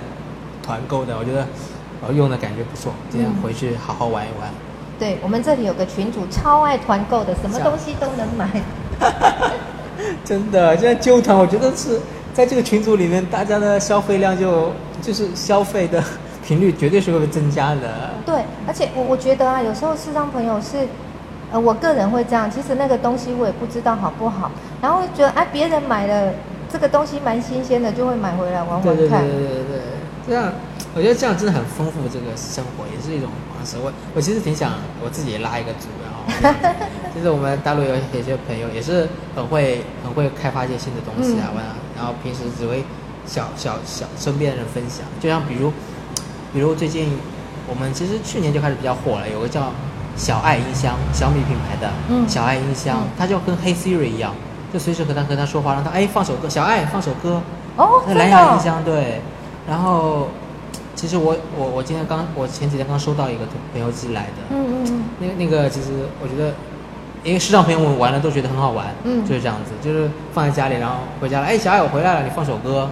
[0.63, 1.47] 团购的，我觉得
[2.07, 4.51] 我用的感觉不错，今天回去好好玩一玩。
[4.99, 8.49] 对我们这里有个群主超爱团购的，什么东西都能买。
[10.25, 12.01] 真的，现在纠团，我觉得是
[12.35, 16.03] 在这个群组里面，大家的消费量就就是消费的
[16.47, 18.11] 频率绝对是会增加的。
[18.25, 20.87] 对，而且我我觉得啊，有时候视障朋友是，
[21.53, 24.51] 呃，我个人会这样，其实那个东西我也不知道好不好，
[24.83, 26.33] 然后觉得哎，别人买了
[26.69, 29.29] 这个东西蛮新鲜的，就会买回来玩对对对玩看。
[29.29, 29.81] 对对对，
[30.27, 30.53] 这样
[30.95, 33.77] 我觉得这样真的很丰富这个生活，也是一种方式。
[33.79, 34.73] 我我其实挺想
[35.05, 36.69] 我自己也拉一个组，然后
[37.15, 39.07] 其实我们大陆有有些朋友也是
[39.37, 41.63] 很会很会开发一些新的东西啊，嗯、
[41.97, 42.83] 然后平时只会
[43.25, 45.73] 小小小身边的人分享，就像比如
[46.53, 47.17] 比如最近
[47.69, 49.71] 我们其实去年就开始比较火了，有个叫
[50.17, 52.29] 小爱音箱，小米品牌的嗯。
[52.29, 53.09] 小爱音箱，嗯。
[53.19, 54.33] 它就跟黑 Siri 一样，
[54.73, 57.41] 就随时和它和它说话，让它哎放首歌，小爱放首歌。
[57.77, 59.21] 哦，蓝牙音箱对，
[59.69, 60.29] 然后
[60.95, 63.41] 其实我我我今天刚我前几天刚收到一个
[63.73, 65.89] 朋友寄来的，嗯嗯嗯，那个那个其实
[66.23, 66.55] 我觉得，
[67.23, 69.23] 因为视障朋友们玩了都觉得很好玩，嗯。
[69.27, 72.89] 就是这样子，就是放在家里，然后回家了，哎小爱我回来了，你放首歌，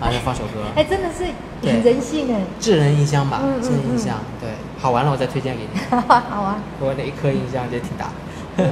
[0.00, 1.24] 然后就放首歌，哎，真的是
[1.64, 1.72] 对。
[1.72, 4.50] 很人性哎，智能音箱吧，嗯嗯智能音箱，对，
[4.80, 8.10] 好玩了我再推荐给你， 好啊，我那一颗音箱也挺大，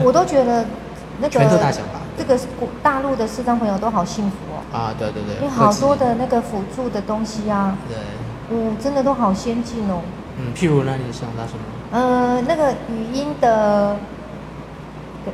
[0.04, 0.64] 我都觉得
[1.20, 7.96] 那个 拳头大小吧，这个国大陆的视障朋友都好幸福哦，啊对对对，有好多的那个辅助的东西啊，对，
[8.50, 10.00] 嗯，真的都好先进哦。
[10.38, 11.60] 嗯，譬如呢，你想到什么？
[11.92, 13.96] 呃，那个语音的，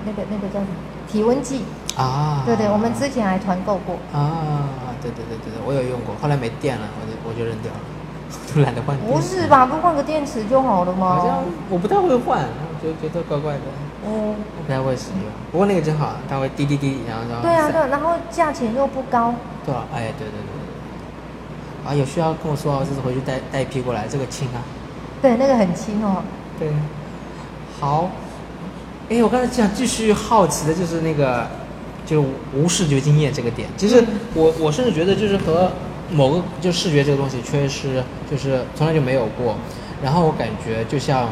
[0.04, 0.72] 那个那个叫什么？
[1.10, 1.62] 体温计？
[1.98, 3.96] 啊，对对，我们之前还团购过。
[4.12, 4.70] 啊，
[5.02, 7.78] 对对对对对，我有用过，后来没电了，我就我就扔掉了，
[8.54, 8.96] 都 懒得换。
[8.98, 9.46] 不是？
[9.48, 9.66] 吧？
[9.66, 11.44] 不换个电池就好了吗好像？
[11.68, 13.60] 我不太会换，我就觉得怪怪的，
[14.06, 15.26] 嗯，我不太会使用。
[15.50, 19.34] 不过那个真好，它会滴滴滴，然后然后对啊，闪对，然后价钱又不高。
[19.66, 21.90] 对啊，哎，对对对对。
[21.90, 24.62] 啊，有需要跟我说啊，我这次回去带带一批过来，这个轻啊。
[25.20, 26.22] 对，那个很轻哦。
[26.60, 26.70] 对，
[27.80, 28.08] 好。
[29.10, 31.48] 哎，我刚才想继续好奇的就是那个，
[32.08, 33.68] 就无视觉经验这个点。
[33.76, 35.70] 其实嗯我我甚至觉得就是和
[36.10, 39.54] 某个就视觉这个东西确实就是从来就没有过。
[40.02, 41.28] 然后我感觉就像，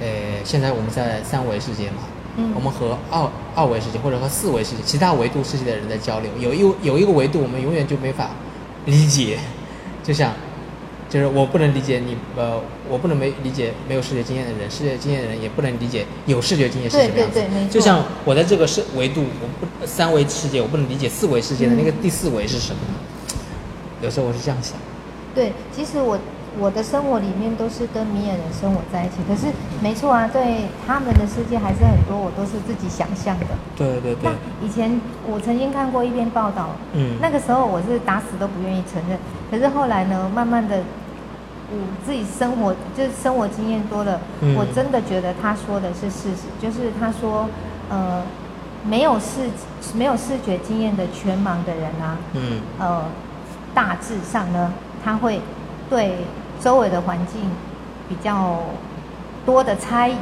[0.00, 0.06] 呃，
[0.44, 2.02] 现在我们在三维世界嘛，
[2.36, 8.30] 嗯我们和二二维世界或者和四维世界其他维度世界的人在交流，有一有一个维度我们永远就没法
[8.84, 9.38] 理解，
[10.02, 10.32] 就像
[11.08, 17.34] 就是我不能理解你，呃，我不能没理解没有视觉经验的人，视觉经验的人也不能理解有视觉经验是什么样子。
[17.34, 22.80] 对对对没错就像我在这个是维度，我不三维世界，我不能理解四维世界的那个嗯第四维是什么。
[24.02, 24.74] 有时候我是这样想。
[25.34, 26.18] 对，其实我
[26.58, 29.46] 我的生活里面都是跟明眼人生活在一起，可是
[29.80, 33.46] 没错啊，对他们的世界还是很多，我都是自己想象的。
[33.76, 34.24] 对对对。
[34.24, 39.18] 那，以前我曾经看过一篇报道，嗯，那个时候我是打死都不愿意承认，
[39.50, 40.82] 可是后来呢，慢慢的，
[41.70, 44.56] 我自己生活就是生活经验多了，嗯。
[44.56, 47.48] 我真的觉得他说的是事实，就是他说，
[47.88, 48.22] 呃，
[48.84, 49.48] 没有视
[49.94, 52.60] 没有视觉经验的全盲的人啊，嗯。
[52.80, 53.04] 呃，
[53.72, 54.72] 大致上呢，
[55.04, 55.40] 他会
[55.88, 56.16] 对
[56.60, 57.40] 周围的环境
[58.08, 58.60] 比较
[59.46, 60.16] 多的猜疑，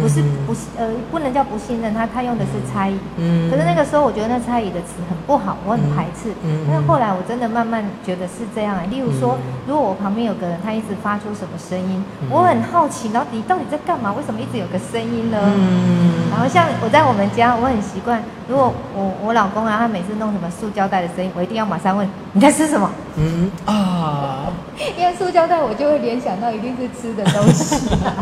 [0.00, 2.96] 不是嗯不呃不能叫不信任，他他用的是猜疑。
[3.18, 6.32] 嗯，可是那个时候，我觉得那猜疑的词很不好，我很排斥。
[6.66, 14.12] 但是后来我真的慢慢觉得是这样、例如说，嗯如果我旁边有个人，他一直发出什么声音，嗯我很好奇，然后你到底在干嘛？
[14.12, 15.38] 为什么一直有个声音呢？
[15.42, 24.52] 嗯，然后像我在我们家，我很习惯，如果我我老公啊，他每次弄什么塑胶袋的声音，我一定要马上问你在吃什么，嗯啊，
[24.98, 28.14] 因为塑胶袋我就会联想到一定是吃的东西、啊。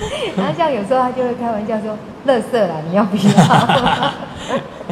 [0.36, 3.22] 然后像有时候他就会开玩笑说：“垃圾啦，你要不要？”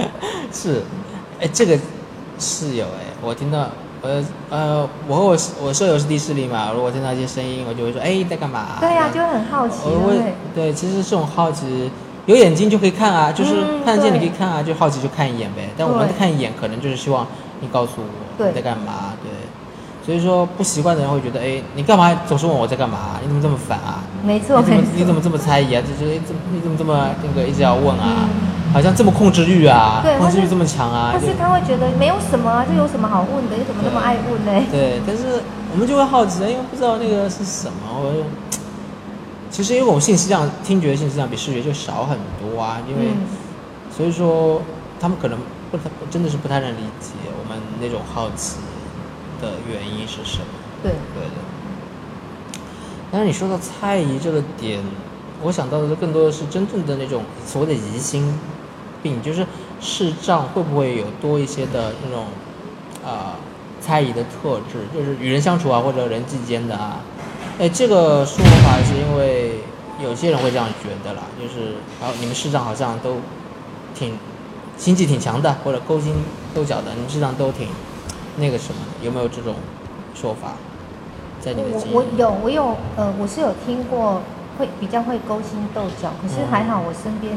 [0.53, 0.83] 是，
[1.41, 1.79] 哎，这个
[2.39, 3.69] 室友哎，我听到，
[4.03, 8.77] 呃呃，我和我我舍友是地势力嘛，如果听到一些声音，我就会说，哎，在干嘛？
[8.81, 9.77] 对呀、就会很好奇？
[10.55, 11.91] 对，其实这种好奇，
[12.29, 15.69] 有眼睛就可以看啊，就是嗯看得见你可以看啊，就好奇就看一眼呗。
[15.77, 17.27] 但我们对看一眼，可能就是希望
[17.61, 19.31] 你告诉我你在干嘛，对。
[20.05, 23.19] 所以说不习惯的人会觉得，哎，你干嘛总是问我在干嘛？
[23.23, 24.05] 你怎么这么烦啊？
[24.23, 24.83] 没错，你怎么。
[24.97, 25.83] 你怎么这么猜疑啊？
[25.83, 28.29] 就是哎怎么你怎么这么那个一直要问啊？
[28.29, 31.09] 嗯好像这么控制欲啊对，控制欲这么强啊？
[31.15, 33.57] 但是他会觉得没有什么啊，这有什么好问的？
[33.57, 34.63] 你怎么那么爱问呢？
[34.71, 35.41] 对，但是
[35.73, 37.73] 我们就会好奇，因为不知道那个是什么。
[37.97, 38.21] 我就
[39.51, 43.27] 其实因为我们信息量、听觉信息量比视觉就少很多啊，因为、嗯，
[43.95, 44.63] 所以说
[45.01, 45.39] 他们可能
[45.71, 48.57] 不太真的是不太能理解我们那种好奇
[49.41, 50.47] 的原因是什么。
[50.83, 51.35] 对，对的。
[53.11, 54.81] 但是你说到猜疑这个点，
[55.43, 58.39] 我想到的更多的是真正的那种所谓的疑心
[59.03, 59.47] 病，就是
[59.81, 62.27] 视障会不会有多一些的那种
[63.05, 63.37] 啊、
[63.81, 67.01] 猜疑的特质，就是与人相处啊或者人际间的啊。
[67.59, 69.55] 哎，这个说法是因为
[70.01, 73.17] 有些人会这样觉得啦，就是然后你们市长好像都
[73.97, 74.17] 挺
[74.77, 76.15] 心计挺强的，或者勾心
[76.55, 77.67] 斗角的，你们市长都挺
[78.37, 79.57] 那个什么的，有没有这种
[80.15, 80.53] 说法？
[81.41, 84.23] 在你的我我有我有呃，我是有听过
[84.57, 87.37] 会比较会勾心斗角，可是嗯还好我身边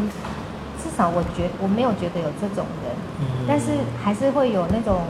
[0.77, 3.71] 至少我觉我没有觉得有这种人，嗯但是
[4.03, 5.01] 还是会有那种。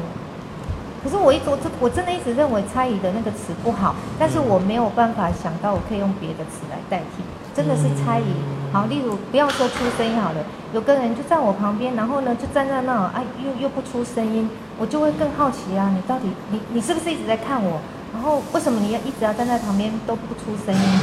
[1.03, 7.23] 可是我一直我真我真的一直认为猜疑的那个词不好，但是我没有办法想到我可以用别的词来代替，
[7.55, 8.25] 真的是猜疑。
[8.71, 10.37] 好，例如不要说出声音好了，
[10.73, 17.81] 有个人就在我旁边，然后呢就站在那，哎，又又不出声音，我就会更好奇啊，你到底你你是不是一直在看我？
[18.13, 20.99] 然后为什么你要一直要站在旁边都不出声音？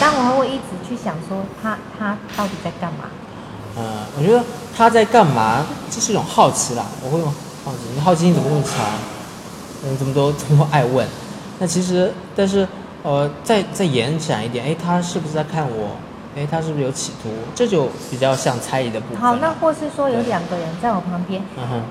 [0.00, 3.04] 当然我会一直去想说他他到底在干嘛？
[3.76, 3.84] 呃，
[4.16, 4.42] 我觉得
[4.74, 6.86] 他在干嘛，这是一种好奇啦。
[7.04, 7.28] 我会用
[7.64, 8.72] 好奇，你好奇心怎么那么强？
[9.86, 11.06] 嗯，怎么都这么爱问？
[11.58, 12.66] 那其实，但是
[13.02, 15.96] 呃，再再延展一点，哎，他是不是在看我？
[16.36, 17.30] 哎，他是不是有企图？
[17.54, 19.18] 这就比较像猜疑的部分。
[19.18, 21.40] 好，那或是说有两个人在我旁边，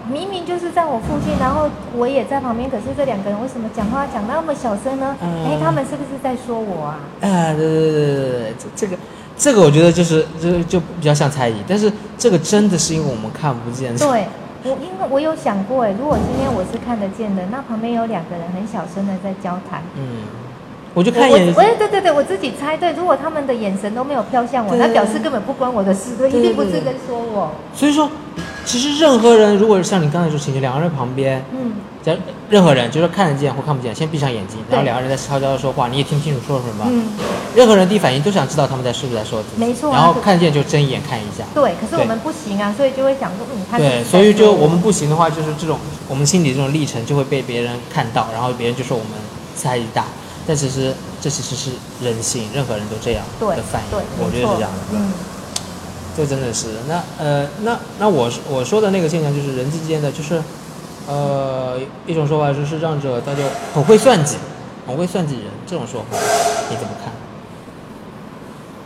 [0.08, 5.16] 明明就是在我附近，然后我也在旁边，可是这两个人为什么讲话讲那么小声呢？
[5.24, 7.00] 嗯哎、他们是不是在说我啊？
[7.22, 8.98] 啊，对对对对对对，这这个
[9.36, 13.96] 这个我觉得就是就就比较像猜疑，但是这个真的是因为我们看不见。
[13.98, 14.28] 对，
[14.66, 20.26] 我因为我有想过，哎，如果今天我是看得见的，那旁边有两个人很小声的在交谈，嗯，
[20.96, 27.52] 我就看一眼我，哎，对对对，我自己猜对，如果他们的眼神都没有飘向我，那表示根本不关我的事，对，对一定不对对是在说我。
[27.76, 28.10] 所以说，
[28.66, 32.18] 其实任何人如果是像你刚才说情绪，两个人旁边，嗯，在
[32.50, 36.86] 任何人就是看得见或看不见，先闭上眼睛，然后两个人在悄悄的说话，你也听不清楚说什么。
[36.90, 37.06] 嗯，
[37.56, 39.98] 任何人第一反应都想知道他们在是不是在说自己，没错啊。
[39.98, 41.44] 然后对看见就睁眼看一下。
[41.54, 49.12] 对，可是我们不行啊，所以就会想说，嗯，对，所以就我们不行的话，就是这种我们心里这种历程就会被别人看到，然后别人就说我们
[49.56, 50.06] 猜疑大，
[50.48, 51.72] 但其实这其实是
[52.04, 54.80] 人性，任何人都这样的反应对，，我觉得是这样的。
[54.94, 55.14] 嗯，
[56.16, 60.42] 这真的是那呃那那我我说的那个现象就是人际间的，就是
[61.08, 64.38] 呃一种说法就是视障者他就很会算计，
[64.88, 66.18] 很会算计人，这种说法
[66.70, 67.12] 你怎么看？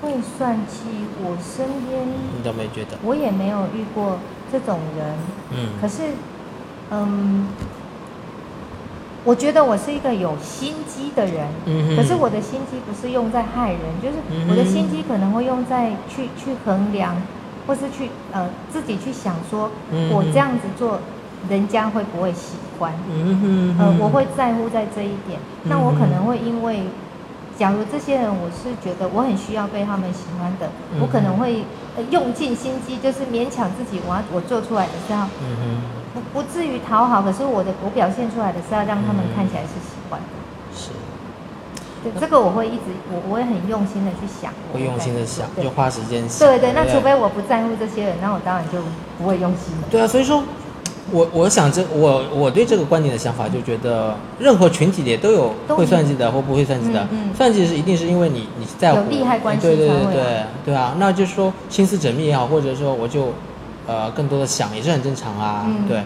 [0.01, 0.79] 会算计，
[1.21, 2.97] 我身边你都没觉得？
[3.03, 4.17] 我也没有遇过
[4.51, 5.13] 这种人，
[5.51, 6.13] 嗯可是，
[6.89, 7.47] 嗯，
[9.25, 14.15] 我觉得我是一个有心机的人，嗯可是我的心机不是用在害人，就是
[14.49, 17.15] 我的心机可能会用在去去衡量，
[17.67, 20.99] 或是去呃自己去想说，嗯我这样子做，
[21.49, 22.93] 人家会不会喜欢？
[23.09, 25.37] 嗯哼呃，我会在乎在这一点。
[25.63, 26.83] 那我可能会因为，
[27.57, 31.65] 假如这些人我是觉得我很需要被他们喜欢的，嗯我可能会、
[31.97, 35.63] 呃、用尽心机，就是勉强自己，我要我做出来的是要嗯哼，
[36.33, 40.27] 不不至于讨好，可是我的我表现出来的是要让他们嗯看起来是喜欢的。
[40.75, 40.89] 是
[42.01, 46.47] 对，这个我会一直我我会很用心的去想，会用心的想，就花时间想。
[46.47, 48.79] 对对，那除非我不在乎这些人，那我当然就
[49.17, 49.87] 不会用心了。
[49.91, 50.41] 对啊，所以说，
[51.11, 57.01] 我我想这我我对这个观点的想法，就觉得任何群体里都有会算计的或不会算计的。
[57.11, 63.33] 嗯嗯算计是一定是因为你你在乎有利害关系对对对对对啊，那就是说心思缜密也好，或者说我就
[63.89, 66.03] 呃更多的想也是很正常啊，嗯对，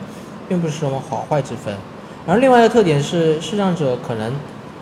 [0.48, 1.76] 并不是什么好坏之分。
[2.26, 4.32] 然后另外一个特点是，视障者可能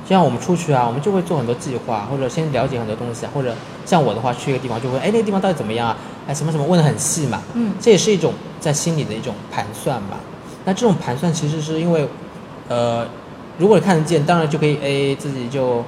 [0.05, 3.51] 就像我们出去啊，我们就会做很多计划，或者先了解很多东西啊，或者
[3.83, 5.97] 像我的话，去一个地方就会，哎，那个地方到底怎么样啊？
[6.27, 10.17] 哎，什么什么问的很细嘛，嗯这也是一种在心里的一种盘算吧。
[10.65, 12.07] 那这种盘算其实是因为，
[12.67, 13.07] 呃，
[13.57, 15.83] 如果你看得见，当然就可以，哎，自己就，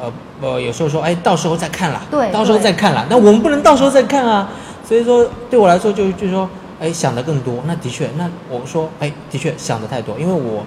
[0.00, 3.04] 呃呃，有时候说，哎，到时候再看啦，对到时候再看啦。
[3.10, 4.48] 那我们不能到时候再看啊。
[4.92, 6.46] 所以说，对我来说就就是说，
[6.78, 7.62] 哎，想的更多。
[7.66, 10.66] 那的确，那我说，哎，的确想的太多，因为我，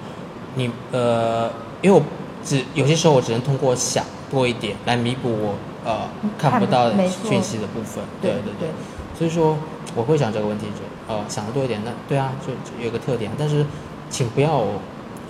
[0.56, 1.48] 你呃，
[1.80, 2.02] 因为我
[2.44, 8.02] 只有些时候我只能通过想多一点来弥补我呃看不到的讯息的部分。
[8.20, 8.68] 对对对对。
[9.16, 9.56] 所以说
[9.94, 11.80] 我会想这个问题，就呃想的多一点。
[11.84, 13.64] 那对啊，就就有个特点，但是
[14.10, 14.64] 请不要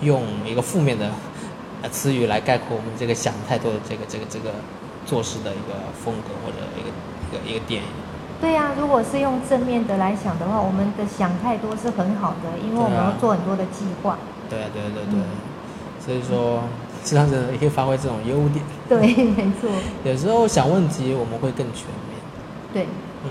[0.01, 1.11] 用一个负面的
[1.83, 4.55] 呃词语来概括我们这个想太多的这个这个这个
[5.05, 6.89] 做事的一个风格或者一个
[7.29, 7.83] 一个一个点。
[8.39, 14.17] 对呀、如果是用正面的来想的话，我们的想太多是很好的，因为我们要做很多的计划。
[14.49, 15.23] 对啊对对对，嗯
[15.99, 16.61] 所以说
[17.03, 18.63] 这样子也可以发挥这种优点。
[18.87, 19.69] 对，没错，
[20.03, 22.21] 有时候想问题我们会更全面。
[22.73, 22.87] 对，
[23.25, 23.29] 嗯，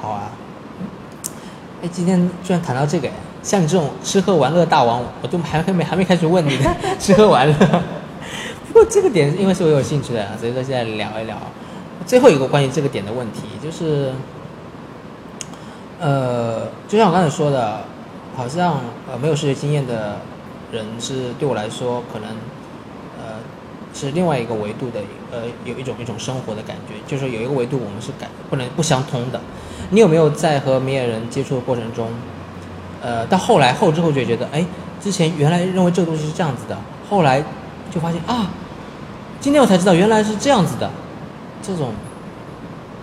[0.00, 0.32] 好啊。
[1.82, 3.08] 哎，今天居然谈到这个，
[3.42, 6.58] 像你这种吃喝玩乐大王，我都还还没还没开始问你
[6.98, 7.54] 吃喝玩乐。
[8.68, 11.36] 不过这个点，因为是我有兴趣的，所以说现在聊一聊。
[12.06, 14.12] 最后一个关于这个点的问题，就是，
[16.00, 17.80] 呃，就像我刚才说的，
[18.36, 20.16] 好像呃没有视觉经验的
[20.72, 22.30] 人是对我来说可能，
[23.18, 23.36] 呃，
[23.94, 29.40] 是另外一个维度的，呃，有一种一种生活的感觉，就是有一个维度我们是感不能不相通的。
[29.90, 32.08] 你有没有在和明眼人接触的过程中，
[33.02, 34.64] 呃，到后来后知后觉觉得，哎，
[35.00, 36.76] 之前原来认为这个东西是这样子的，
[37.08, 37.44] 后来
[37.90, 38.50] 就发现啊，
[39.40, 40.88] 今天我才知道原来是这样子的，
[41.62, 41.92] 这种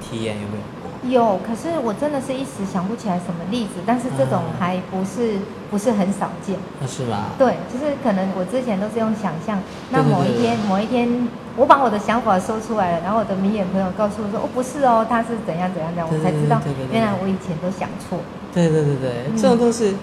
[0.01, 0.87] 体验有没有过？
[1.09, 5.37] 有，可是我真的是一时想不起来什么例子，但是这种嗯还不是
[5.69, 6.57] 不是很少见。
[6.81, 7.25] 那是吗？
[7.37, 16.59] 对，就是可能我之前都是用想象，那某一天某一天，我把我的想法说出来了，然后我的明眼朋友告诉我说，哦，不是哦，他是怎样怎样怎样，我才知道
[16.91, 18.19] 原来我以前都想错。
[18.53, 19.95] 对对对对，嗯这种东西，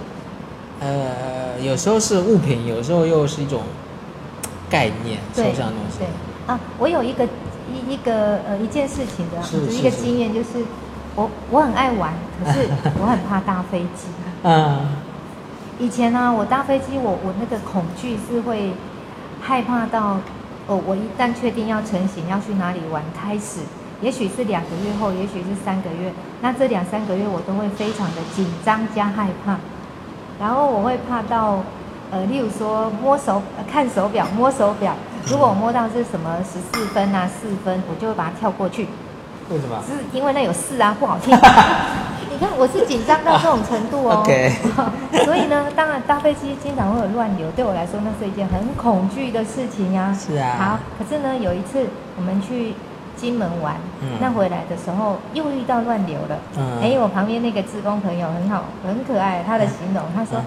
[0.81, 3.63] 呃，有时候是物品，有时候又是一种
[4.71, 6.07] 概念，抽象的东西对。
[6.47, 7.27] 啊，我有一个
[7.75, 10.65] 一一个呃一件事情的，是就是一个是经验，就是
[11.17, 12.69] 我我很爱玩，可是
[13.01, 14.07] 我很怕搭飞机。
[14.45, 14.81] 嗯。
[15.77, 18.73] 以前呢、我搭飞机，我我那个恐惧是会
[19.43, 20.19] 害怕到，
[20.69, 23.59] 哦，我一旦确定要成型要去哪里玩，开始，
[24.01, 29.57] 也许是两个月后，也许是三个月，那这两三个月我都会非常的紧张加害怕，
[30.39, 31.65] 然后我会怕到，
[32.11, 34.95] 呃，例如说摸手、呃看手表，摸手表，
[35.27, 38.89] 如果我摸到是什么十四分啊、四分，我就会把它跳过去，
[39.51, 39.83] 为什么？
[39.87, 41.37] 是因为那有四啊，不好听。
[42.31, 44.23] 你看我是紧张到这种程度哦。
[44.27, 44.53] OK
[45.25, 51.87] 所以呢，当然搭飞机经常会有乱流，对我来说那是一件很恐惧的事情呀、是啊好，可是呢，有一次
[52.17, 52.75] 我们去
[53.17, 56.37] 金门玩，嗯那回来的时候又遇到乱流了。
[56.59, 60.41] 嗯哎、我旁边那个志工朋友很好，很可爱，他的形容，他说。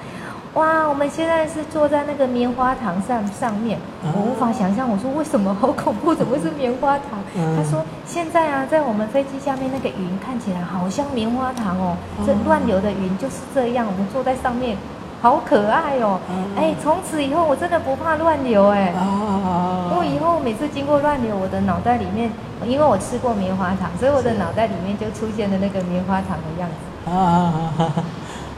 [0.56, 4.90] 嗯哇，我们现在是坐在那个棉花糖上上面，嗯我无法想象。
[4.90, 6.16] 我说为什么好恐怖？
[6.16, 7.20] 怎么会是棉花糖？
[7.36, 11.96] 嗯 他说现在啊，在我们飞机下面那个云看起来好像棉花糖哦，
[12.26, 14.76] 这嗯乱流的云就是这样，我们坐在上面，
[15.22, 16.20] 好可爱哦。
[16.30, 18.94] 嗯哎，从此以后我真的不怕乱流哎。
[18.98, 22.32] 啊因为以后每次经过乱流，我的脑袋里面，
[22.66, 27.10] 因为我吃过棉花糖，所以我的是脑袋里面就出现了那个棉花糖的样子。
[27.12, 27.72] 啊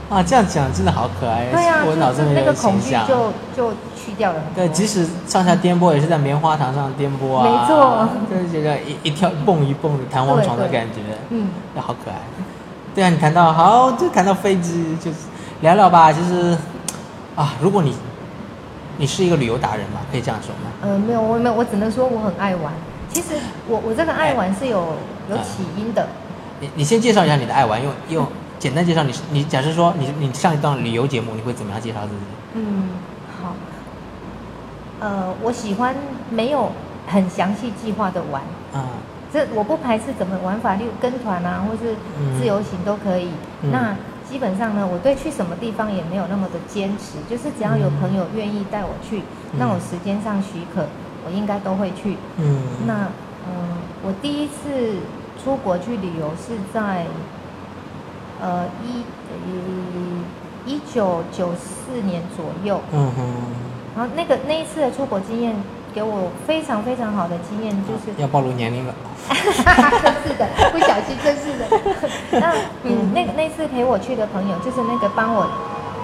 [0.10, 0.24] 啊！
[0.24, 2.96] 这样讲真的好可爱，对啊，我脑就是中有那个恐惧。
[3.08, 4.42] 就就去掉了。
[4.56, 7.44] 对，即使上下颠簸，也是在棉花糖上颠簸啊。
[7.44, 12.18] 没错就是觉得一一跳蹦一蹦的弹簧床的感觉，嗯，那好可爱。
[12.96, 15.18] 对啊，你谈到好，就谈到飞机，就是
[15.62, 16.12] 聊聊吧。
[16.12, 16.58] 其实
[17.36, 17.96] 啊，如果你
[18.98, 20.02] 你是一个旅游达人嘛？
[20.12, 20.72] 可以这样说吗？
[20.82, 22.74] 呃，没有，我没有，我只能说我很爱玩。
[23.14, 23.36] 其实
[23.68, 24.80] 我我这个爱玩是有
[25.30, 26.08] 有哎起因的。
[26.60, 28.28] 你你先介绍一下你的爱玩，用用
[28.60, 32.22] 简单介绍你你假设说你你上一段旅游节目，你会怎么样介绍自己？
[32.56, 32.90] 嗯，
[33.42, 33.56] 好。
[35.00, 35.96] 呃，我喜欢
[36.30, 36.72] 没有
[37.08, 38.42] 很详细计划的玩，
[38.74, 39.00] 啊，
[39.32, 41.96] 这我不排斥怎么玩法，例如跟团啊，或是
[42.38, 43.30] 自由行都可以。
[43.64, 43.96] 嗯那
[44.30, 49.20] 基本上呢，我对去什么地方也没有那么的坚持，就是只要有朋友愿意带我去，
[49.54, 50.86] 嗯那我时间上许可，
[51.26, 52.18] 我应该都会去。
[52.38, 53.08] 嗯，那
[53.48, 54.98] 嗯，我第一次
[55.42, 57.06] 出国去旅游是在
[58.42, 59.04] 呃一
[60.66, 63.26] 一九九四年左右，嗯哼，
[63.96, 65.56] 然后那个那一次的出国经验
[65.94, 68.94] 给我非常非常好的经验，就是要暴露年龄了。
[69.30, 71.66] 真是的，不小心，真是的。
[72.40, 75.48] 那嗯，那那次陪我去的朋友，就是那个帮我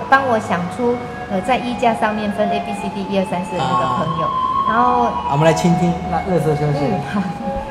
[0.09, 0.95] 帮我想出
[1.31, 4.27] 呃在衣架上面分 A B C D 一二三四的那个朋友，
[4.67, 6.99] 然后好我们来倾听那乐色车嗯。
[7.13, 7.21] 好，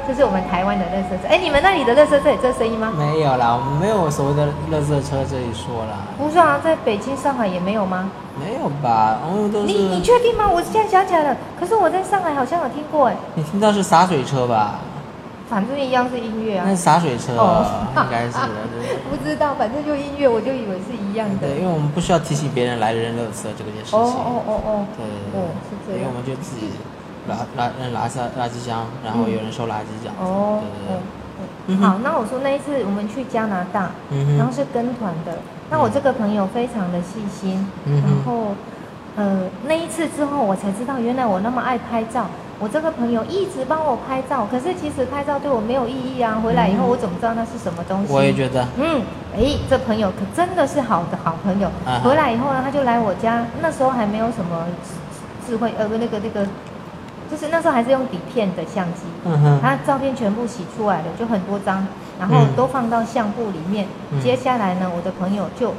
[0.07, 1.29] 这是我们台湾的乐色车。
[1.29, 2.93] 哎，你们那里的乐色车有这声音吗？
[2.97, 8.11] 没有啦，我们没有所谓的乐色车这一说啦，不是啊，在北京、上海也没有吗？
[8.39, 9.19] 没有吧？
[9.27, 10.49] 我们都你你确定吗？
[10.51, 14.81] 我现在想起来了，可是我在上海好像有听过哎，你听到是洒水车吧？
[15.49, 16.77] 反正一样是音乐啊那是。
[16.79, 17.65] 洒水车，哦
[17.97, 18.49] 应该是的，
[19.11, 21.47] 不知道，反正就音乐，我就以为是一样的。
[21.47, 23.99] 对，因为我们不需要提醒别人来扔垃圾这个件事情。
[24.01, 26.73] 哦哦哦哦，对对对，哦是这样因为我们就自己
[27.29, 30.23] 拉拉扔垃圾垃圾箱，然后有人收垃圾这样子。
[30.23, 31.77] 哦对对对。
[31.77, 35.39] 好，那我说那一次我们去加拿大，嗯，然后是跟团的。
[35.71, 38.55] 那我这个朋友非常的细心，嗯然后
[39.17, 42.27] 呃那一次之后我才知道，原来我那么爱拍照。
[42.61, 46.39] 我这个朋友一直帮我拍照，可是其实拍照对我没有意义啊。
[46.43, 48.13] 回来以后嗯我怎么知道那是什么东西？
[48.13, 49.03] 我也觉得，嗯，
[49.37, 51.69] 哎，这朋友可真的是好的好朋友。
[51.85, 56.47] 啊回来以后呢，他就来我家，那时候还没有什么智智慧，呃，不，那个那个，
[57.35, 61.85] 就是那时候还是用底片的相机，嗯哼，他照片全部洗出来了，就很多张，
[62.17, 62.55] 然后嗯。
[62.55, 63.89] 都放到相簿里面。
[64.13, 64.21] 嗯。
[64.23, 65.75] 接下来呢，我的朋友就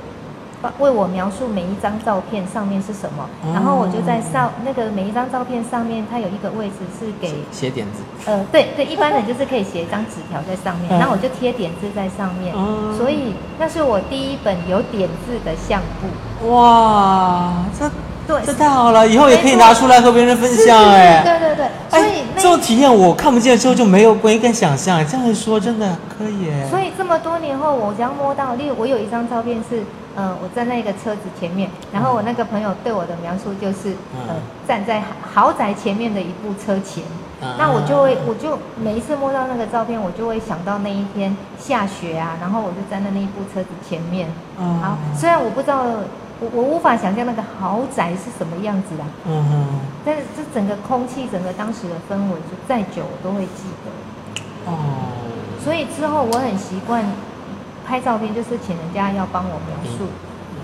[0.79, 3.53] 为我描述每一张照片上面是什么，哦。
[3.53, 8.03] 然后我就在上那个每一张照片上面，它有一个位置是给写点子。
[8.29, 10.99] 呃，对对，一般人就是可以写一张纸条在上面，嗯。
[10.99, 12.93] 然后我就贴点字在上面，哦。
[12.97, 16.51] 所以那是我第一本有点字的相簿。
[16.51, 17.89] 哇，这
[18.27, 21.21] 对，这太好了，以后也可以拿出来和别人分享哎。
[21.23, 26.67] 对对对，所以这种体验我看不见之后就没有没敢想象，这样一说真的可以耶。
[26.69, 29.83] 所以这么多年后，我只要摸到，例如我有一张照片是，
[30.15, 34.35] 呃，我站在一个车子前面，然后我那个朋友对我的描述就是，呃嗯，
[34.67, 35.01] 站在
[35.33, 37.03] 豪宅前面的一部车前。
[37.03, 44.27] 嗯那我就会，我就每一次摸到那个照片，我就会想到那一天下雪啊，然后我就站在那一部车子前面。
[44.57, 45.83] 嗯好，虽然我不知道，
[46.39, 49.65] 我我无法想象那个豪宅是什么样子啦，嗯哼，
[50.03, 54.71] 但是这整个空气，整个当时的氛围，就再久我都会记得。
[54.71, 54.75] 哦，
[55.63, 57.05] 所以之后我很习惯
[57.87, 60.07] 拍照片，就是请人家要帮我描述。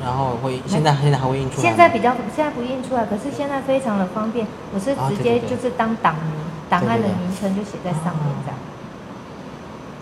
[0.04, 1.62] 然后会现在现在还会印出来。
[1.62, 6.34] 现在比较现在不印出来，可是现在非常的方便，我是直接就是当档名，
[6.70, 8.58] 档案的名称就写在上面这样。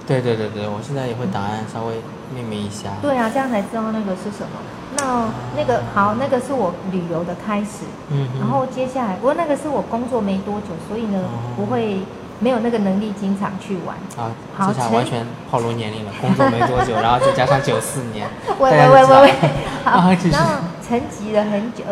[0.07, 1.95] 对对对对，我现在也会档案稍微
[2.33, 2.89] 命名一下。
[3.01, 4.59] 对啊，这样才知道那个是什么。
[4.97, 11.53] 那那个好，那个是我旅游的开始，嗯，然后接下来，不过那个是我工作没多久，所以呢哦。
[11.55, 11.99] 不会
[12.39, 13.95] 没有那个能力经常去玩。
[14.17, 18.27] 啊，好完全暴露年龄了，工作没多久， 然后再加上九四年，
[18.59, 19.33] 喂喂喂喂喂，
[19.85, 19.91] 好
[20.31, 21.83] 然后沉寂了很久，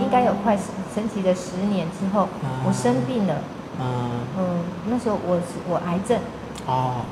[0.00, 0.64] 应该有快十
[0.94, 2.64] 沉寂了十年之后，啊。
[2.66, 3.34] 我生病了，
[3.80, 4.44] 嗯，嗯，
[4.88, 6.18] 那时候我是我癌症，
[6.66, 7.02] 哦，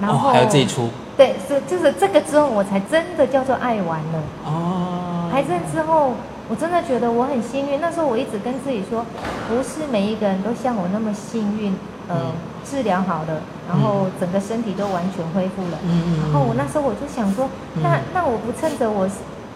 [0.00, 4.22] 然后、哦，还有这一出，对，是就是这个之后我才真的叫做爱玩了。
[4.44, 6.12] 哦，癌症之后，
[6.48, 7.80] 我真的觉得我很幸运。
[7.80, 9.04] 那时候我一直跟自己说，
[9.48, 11.74] 不是每一个人都像我那么幸运，
[12.08, 12.32] 呃，嗯
[12.64, 15.78] 治疗好了，然后整个身体都完全恢复了。
[15.84, 19.08] 嗯嗯然后我那时候我就想说，嗯那那我不趁着我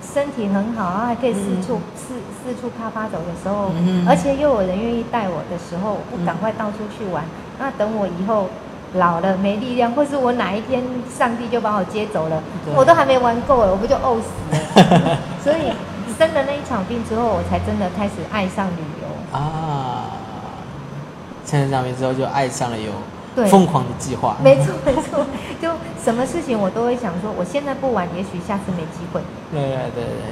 [0.02, 7.24] 身体很好，然后还可以四嗯处四四处啪啪走的时候，嗯而且又有人愿意带我的时候，我不赶快到处去玩。
[7.58, 8.48] 那等我以后
[8.94, 10.82] 老了没力量，或是我哪一天
[11.16, 12.42] 上帝就把我接走了，
[12.74, 15.18] 我都还没玩够了，我不就呕死了？
[15.42, 15.72] 所以
[16.16, 19.38] 生了那一场病之后，我才真的开始爱上旅游。
[19.38, 20.04] 啊，
[21.44, 22.92] 趁着上面之后就爱上了有
[23.34, 25.26] 对疯狂的计划，没错没错，
[25.60, 25.68] 就
[26.02, 29.20] 什么事情我都会想说，我现在不玩，也许下次没机会。
[29.50, 29.76] 对对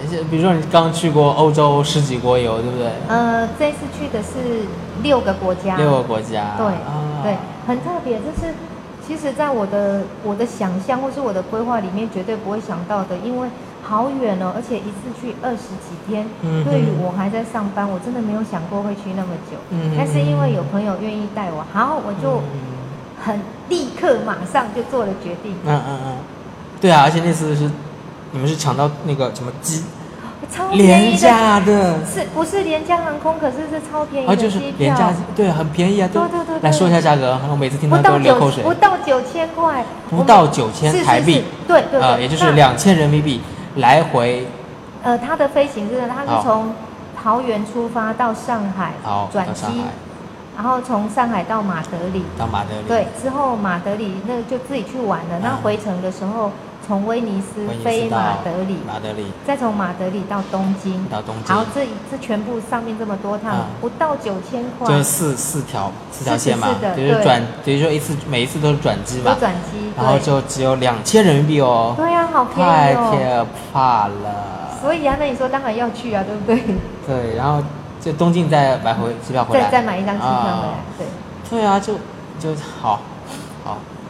[0.09, 2.87] 对对，比如说你刚去过欧洲十几国游，对不对？
[3.09, 4.67] 呃，这次去的是
[5.03, 7.37] 六个国家，六个国家，对、啊对，
[7.67, 8.19] 很特别。
[8.19, 8.55] 这是
[9.07, 13.49] 其实，在我的我的想象或是我的规划里面，绝对不会想到的，因为
[13.83, 19.59] 好远哦，而且一次去二十几天，嗯哼对于我还在上班，我真的没有想过会去那么久。
[19.71, 22.41] 嗯但是因为有朋友愿意带我，好，我就
[23.25, 26.17] 很立刻马上就做了决定，嗯嗯嗯，
[26.81, 27.69] 对啊，而且那次是
[28.31, 29.83] 你们是抢到那个什么机
[30.53, 33.39] 超廉的，价的，是不是廉价航空？
[33.41, 36.09] 可是是超便宜啊，就是廉价票，，对，很便宜啊。
[36.13, 38.75] 都对对对对来说一下价格，我每次听到不到九都流口水不。
[38.75, 43.41] 到九千块，不到9000是是台币是对对呃，也就是两千人民币
[43.77, 44.47] 来回，
[45.03, 46.75] 呃，它的飞行是它是从
[47.23, 49.63] 桃园出发到上海好，转机
[50.55, 55.39] 然后从上海到马德里，到马德里，对，之后马德里那就自己去玩了。
[55.43, 56.53] 那嗯回程的时候，
[56.87, 59.27] 从威尼斯飞马德里，马德里。
[59.47, 61.55] 再从马德里到东京，到东京。
[61.55, 73.11] 好，这这全部上面这么多趟嗯，不到九千块，就是四四条四条线嘛就是转，等于说一次每一次都是转机嘛有，转机，然后就只有两千人民币哦，对呀，好便太宜哦。
[73.13, 74.71] 可怕了。
[74.81, 76.77] 所以啊，那你说当然要去啊，对不对？
[77.07, 77.63] 对，然后
[78.01, 81.07] 就东京再买回机票回来，再再买一张机票回来啊，对。
[81.49, 81.95] 对啊，就
[82.41, 83.01] 就，好，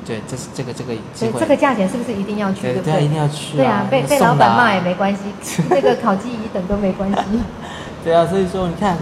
[0.07, 2.63] 对，这是这个这个机会，这个价钱是不是一定要去？
[2.63, 2.99] 对对啊？
[2.99, 5.21] 一定要去对啊，被被老板骂也没关系，
[5.71, 7.17] 这个烤鸡一等都没关系。
[8.05, 8.97] 对啊，所以说你看，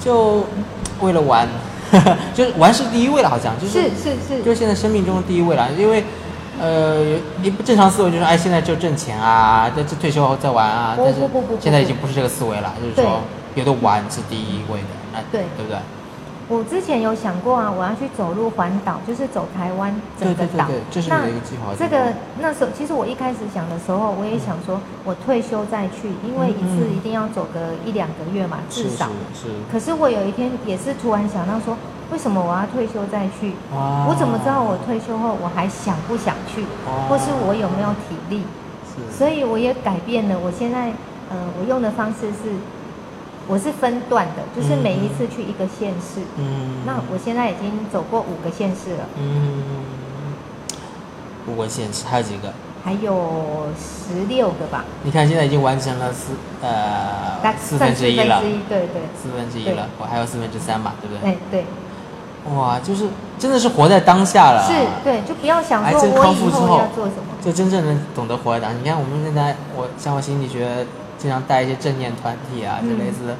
[0.00, 0.44] 就
[1.00, 1.46] 为了玩，
[2.34, 6.02] 就是玩是第一位了，好像就是是是，就是现在生命中的第一位了，因为
[6.60, 13.20] 呃，你不正常思维就是哎，现在就挣钱啊，这这退休后再玩啊，不但是不不不不现在已经不是这个思维了，就是说
[13.54, 15.78] 有的玩是第一位的，那对对不对？
[16.48, 20.64] 我之前有想过啊，我要去走路环岛，就是走台湾整个岛。
[20.66, 21.74] 对对对对，这是你的一个计划。
[21.78, 29.08] 这个那时候，其实我一开始想的时候，我也想说，我退休再去，因为一次一定要走个一两个月嘛，至少。
[29.34, 31.76] 是是，可是我有一天也是突然想到说，
[32.10, 33.52] 为什么我要退休再去？
[33.74, 38.42] 哇我怎么知道我退休后我还想不想去，哇或是我有没有体力？
[38.88, 40.88] 是所以我也改变了，我现在
[41.28, 42.56] 呃，我用的方式是，
[43.48, 46.20] 我是分段的，就是每一次去一个县市。
[46.36, 49.62] 嗯，那我现在已经走过五个县市了，嗯，
[51.48, 52.52] 五个县市还有几个？
[52.84, 56.32] 还有十六个吧，你看现在已经完成了四
[56.62, 58.40] 呃大四分之一了。
[58.40, 61.28] 四分之，一，对对，四分之一了，我还有四分之三嘛，对不对？
[61.28, 61.64] 哎对，
[62.54, 64.60] 哇，就是真的是活在当下了。
[64.60, 68.78] 啊，是，对，就不要想说我以后康复之后要做什么，就真正的懂得活在当下。
[68.78, 70.86] 你看我们现在，我像我心理学
[71.18, 73.34] 经常带一些正念团体啊，就嗯类似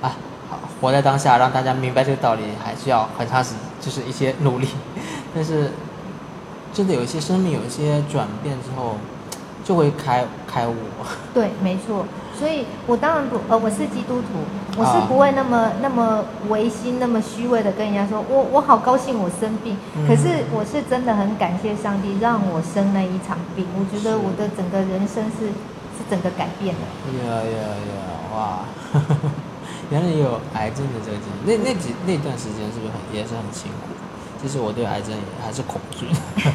[0.00, 0.16] 啊，
[0.48, 4.68] 好活在当下，让大家明白这个道理，还是要很长时，就是一些努力。
[5.34, 5.70] 但是
[6.72, 8.96] 真的有一些生命有一些转变之后，
[9.62, 10.74] 就会开开悟。
[11.34, 12.06] 对，没错。
[12.38, 14.40] 所以我当然不，呃，我是基督徒，
[14.78, 25.52] 我是啊不会那么那么违心、那么虚伪的跟人家说，我我好高兴我生病，嗯可是我是真的很感谢上帝让我生了一场病，我觉得我的整个人生是
[26.00, 26.82] 是整个改变了。
[27.20, 27.60] 呀呀
[27.92, 27.92] 呀！
[28.32, 28.64] 哇，
[29.92, 31.44] 原来也有癌症的这个经历。
[31.44, 33.92] 那那几那段时间是不是很也是很辛苦？
[34.40, 36.06] 其实我对癌症也还是恐惧。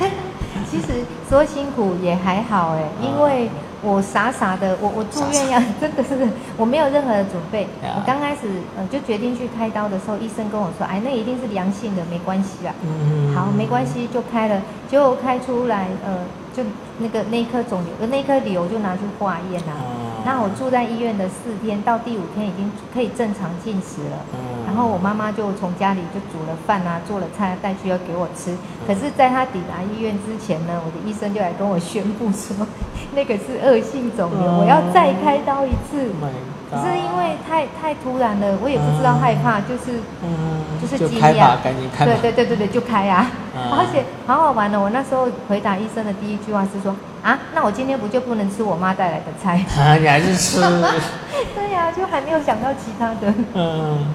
[0.72, 3.48] 其实说辛苦也还好哎，因为
[3.84, 6.28] 我傻傻的，我我住院呀 真的是
[6.58, 7.68] 我没有任何的准备。
[7.84, 8.42] 我刚开始
[8.76, 12.74] 呃就决定去开刀的时候，医生跟我说，哎，那一定是良性的，没关系啦。
[12.84, 16.18] 嗯好，没关系，就开了，结果开出来，呃，
[16.56, 16.64] 就
[17.00, 19.74] 那个那一颗肿瘤，呃，那颗瘤就拿去化验啊。
[19.80, 24.18] 哦那我住在医院的四天，到第五天已经可以正常进食了。
[24.34, 28.58] 嗯然后我妈妈就从家里就煮了饭啊，做了菜带去要给我吃。
[28.88, 32.66] 可是，在她抵达医院之前呢，我的医生就来跟我宣布说，
[33.14, 36.10] 那个是恶性肿瘤，哦我要再开刀一次。
[36.20, 36.32] Oh
[36.72, 42.12] 可是因为太太突然了，我也不知道害怕，就是嗯，就是惊讶，赶紧开吧。
[42.22, 43.28] 对对对对对，就开啊！
[43.56, 43.72] 嗯。
[43.72, 49.64] 而且好好玩的，我那时候回答医生的第一句话是说啊，那我今天不就不能吃我妈带来的菜？
[49.78, 50.36] 啊，你还是。
[50.36, 50.60] 吃，
[51.54, 54.06] 对呀、就还没有想到其他的，嗯，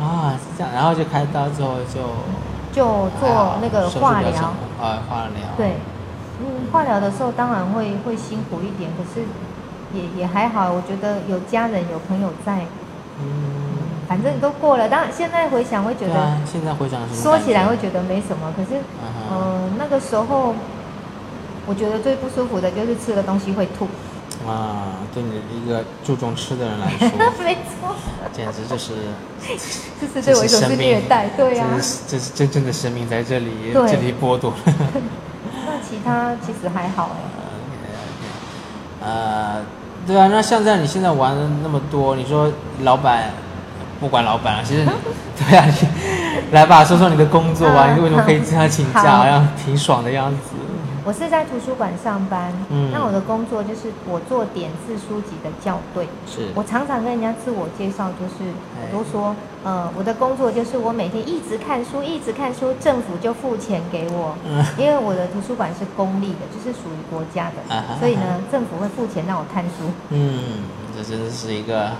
[0.00, 2.00] 啊是这样，然后就开刀之后就
[2.72, 2.84] 就
[3.20, 4.30] 做那个化疗。
[4.82, 5.76] 啊，化疗，对，
[6.40, 9.24] 嗯，化疗的时候当然会会辛苦一点，可是
[9.94, 12.66] 也也还好，我觉得有家人有朋友在，
[13.20, 13.24] 嗯，
[14.08, 14.88] 反正都过了。
[14.88, 17.00] 当然现在回想会觉得，现在回想？
[17.14, 18.80] 说起来会觉得没什么，可是
[19.30, 20.54] 嗯那个时候
[21.66, 23.88] 我觉得最不舒服的就是吃了东西会吐。
[24.46, 27.08] 啊，对你一个注重吃的人来说，
[27.42, 27.94] 没错，
[28.30, 28.92] 简直就是，
[29.98, 34.56] 这是对我一种是虐待，对呀、这是这是真正的生命在这里对这里剥夺了。
[35.66, 37.16] 那其他其实还好
[39.00, 39.62] 哎、呃，
[40.06, 42.50] 对啊，那像这样你现在玩了那么多，你说
[42.82, 43.30] 老板
[44.00, 44.84] 不管老板啊，其实
[45.38, 45.88] 对啊，你
[46.52, 50.38] 来吧，说说你的工作吧，嗯你为什么可以这样请假，好好像挺爽的样子。
[51.04, 56.08] 我是在图书馆上班，嗯那我的工作就是我做点字书籍的校对。
[56.26, 58.50] 是我常常跟人家自我介绍，就是
[58.90, 69.92] 都说，呃，我的工作就是我每天一直看书，一直看书，政府就付钱给我，嗯因为我的图书馆是公立的，就是属于国家的，啊哈所以呢，政府会付钱让我看书。
[70.08, 70.64] 嗯，
[70.96, 71.92] 这真的是一个，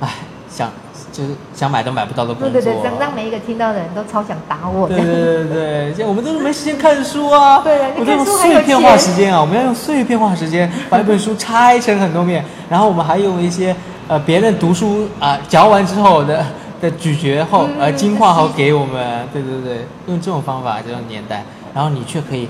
[0.00, 0.12] 唉，
[0.50, 0.70] 想
[1.16, 2.50] 就是想买都买不到的工作。
[2.50, 4.96] 对对对，让让每一个听到的人都超想打我的。
[4.96, 7.60] 对对对对，我们都是没时间看书啊。
[7.64, 13.74] 对啊你我们要用看书碎片化时间啊，我们要用碎片化时间把一本书拆成很多面，然后我们还用一些
[14.08, 16.44] 呃别人读书啊、嚼完之后的
[16.80, 21.42] 的咀嚼后嗯呃精华后给我们，对对对，用这种方法这种年代，
[21.74, 22.48] 然后你却可以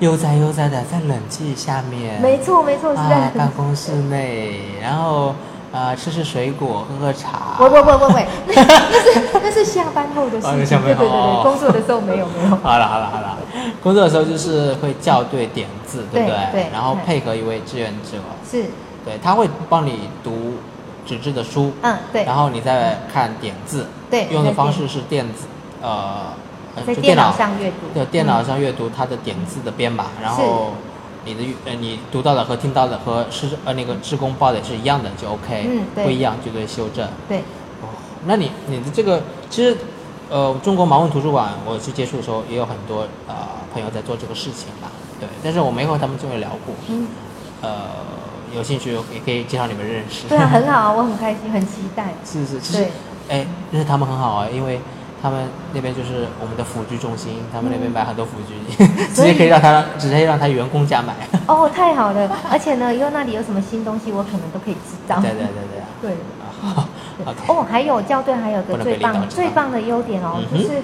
[0.00, 5.34] 悠哉悠哉的在冷气下面，没错没错，是啊在，办公室内，然后
[5.72, 7.56] 啊、吃吃水果，喝喝茶。
[7.58, 12.56] 喂喂喂喂喂，那 那是那是下班后的事情，对对对工作的时候没有没有。
[12.62, 13.38] 好了好了好了，
[13.82, 16.36] 工作的时候就是会校对点字，对不对？
[16.52, 18.18] 对对然后配合一位志愿者，
[18.48, 18.66] 是，
[19.04, 20.54] 对，他会帮你读
[21.06, 25.46] 纸质的书，嗯对然后你再看点字，对用的方式是电子，
[25.80, 26.26] 呃，
[26.86, 27.76] 在电脑上阅读。
[27.94, 30.72] 对，电脑嗯上阅读它的点字的编码，然后
[31.24, 37.08] 你的呃你读到的和听到的和施呃那个施工报的是一样的就 OK，嗯对不一样就对修正。
[37.28, 37.38] 对，
[37.80, 37.88] 哦，
[38.26, 39.76] 那你你的这个其实，
[40.28, 43.34] 呃，中国盲文图书馆我去接触的时候，也有很多呃
[43.72, 47.06] 朋友在做这个事情吧，对，但是我没和他们这么聊过，嗯，
[47.60, 47.70] 呃，
[48.54, 50.26] 有兴趣也可以介绍你们认识。
[50.28, 52.14] 对啊，很好啊， 我很开心，很期待。
[52.24, 52.90] 是是，其实对，
[53.28, 54.80] 哎，认识他们很好啊，因为
[55.22, 61.14] 他们那边就是我们的辅具中心，他们那边嗯买很多辅具，直接可以让他直接让他员工价买。
[61.46, 62.28] 哦，太好了！
[62.50, 65.20] 而且呢，以后那里有什么新东西，我可能都可以知道。
[65.20, 65.46] 对对
[66.02, 66.16] 对对
[67.46, 70.82] 哦，还有校对，还有个最棒最棒的优点哦，嗯就是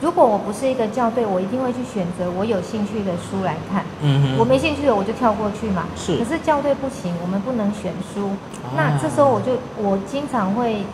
[0.00, 3.84] 如果我不是一个校对，我一定会去选择我有兴趣的书来看。
[4.02, 5.84] 嗯哼，我没兴趣的我就跳过去嘛。
[5.94, 8.30] 是可是校对不行，我们不能选书。
[8.64, 10.84] 啊那这时候我就我经常会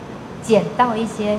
[0.41, 1.37] 捡到一些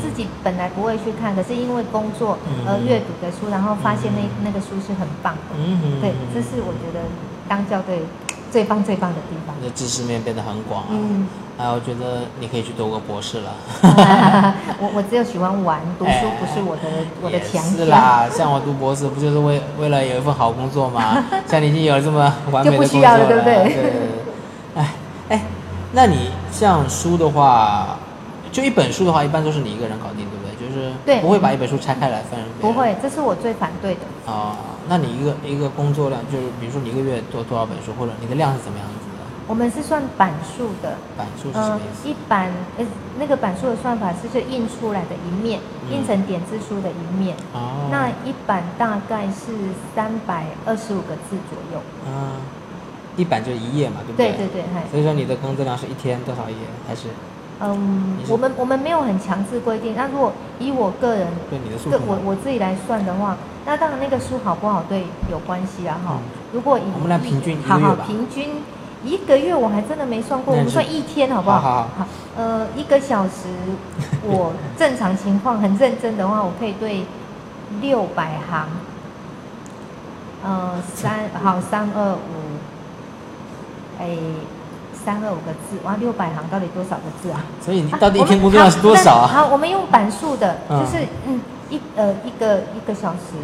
[0.00, 5.56] 自己本来不会去看，可是因为工作嗯而阅读的书，然后发现那嗯那个书是很棒的。
[5.58, 7.04] 嗯，对，这是我觉得
[7.48, 8.02] 当校对
[8.50, 9.54] 最棒最棒的地方。
[9.60, 10.88] 你的知识面变得很广啊。
[10.90, 11.26] 嗯，
[11.58, 13.52] 啊，我觉得你可以去读个博士了。
[14.80, 16.82] 我我只有喜欢玩，读书不是我的
[17.20, 17.76] 我的强项。
[17.76, 21.22] 是啦，像我读博士，不就是为为了有一份好工作吗？
[21.46, 23.92] 像你已经有了这么完美的就不需要了对不对对对对。
[24.76, 24.94] 哎
[25.30, 25.42] 哎，
[25.92, 27.98] 那你像书的话，
[28.58, 30.50] 就一本书的话，一般都是你一个人搞定，对不对？
[30.58, 32.36] 就是对不会把一本书拆开来分。
[32.60, 32.72] 不。
[32.72, 34.00] 会，这是我最反对的。
[34.26, 34.56] 啊、
[34.88, 39.22] 那你一个一个工作量，就是比如说你一个月做多少本书，或者你的量是怎么样子的？
[39.46, 42.08] 我们是算版数的，版数是什么呃意，思？
[42.08, 42.84] 一版呃
[43.20, 47.36] 那个版数的算法是就印出来的一面，嗯印成点字书的一面。
[47.54, 49.54] 哦，那一版大概是
[49.94, 51.80] 三百二十五个字左右。
[52.08, 52.42] 嗯，
[53.16, 56.56] 一版就一页嘛，对不对对对对，所以说你的工作量是一天多少页？
[56.88, 57.06] 还，是
[57.60, 59.94] 嗯我们我们没有很强制规定。
[59.96, 61.98] 那如果以我个人对你的速个？
[62.06, 63.36] 我我自己来算的话，
[63.66, 66.14] 那当然那个书好不好对有关系啊哈。
[66.18, 68.62] 嗯如果以我们来平均好好平均
[69.04, 71.60] 一个月我还真的没算过，我们算一天好不好？
[71.60, 72.06] 好好好
[72.38, 73.48] 呃，一个小时
[74.24, 77.04] 我正常情况很认真的话，我可以对
[77.82, 78.68] 六百行，
[80.42, 82.18] 呃三好三二五，
[84.00, 84.16] 哎。
[85.04, 87.44] 三二五个字，哇，六百行到底多少个字啊？
[87.64, 89.26] 所以你啊到底一天工作量是多少啊？
[89.26, 90.80] 好，好我们用板数的，嗯。
[90.80, 91.40] 就是嗯
[91.70, 93.36] 一呃一个一个小时，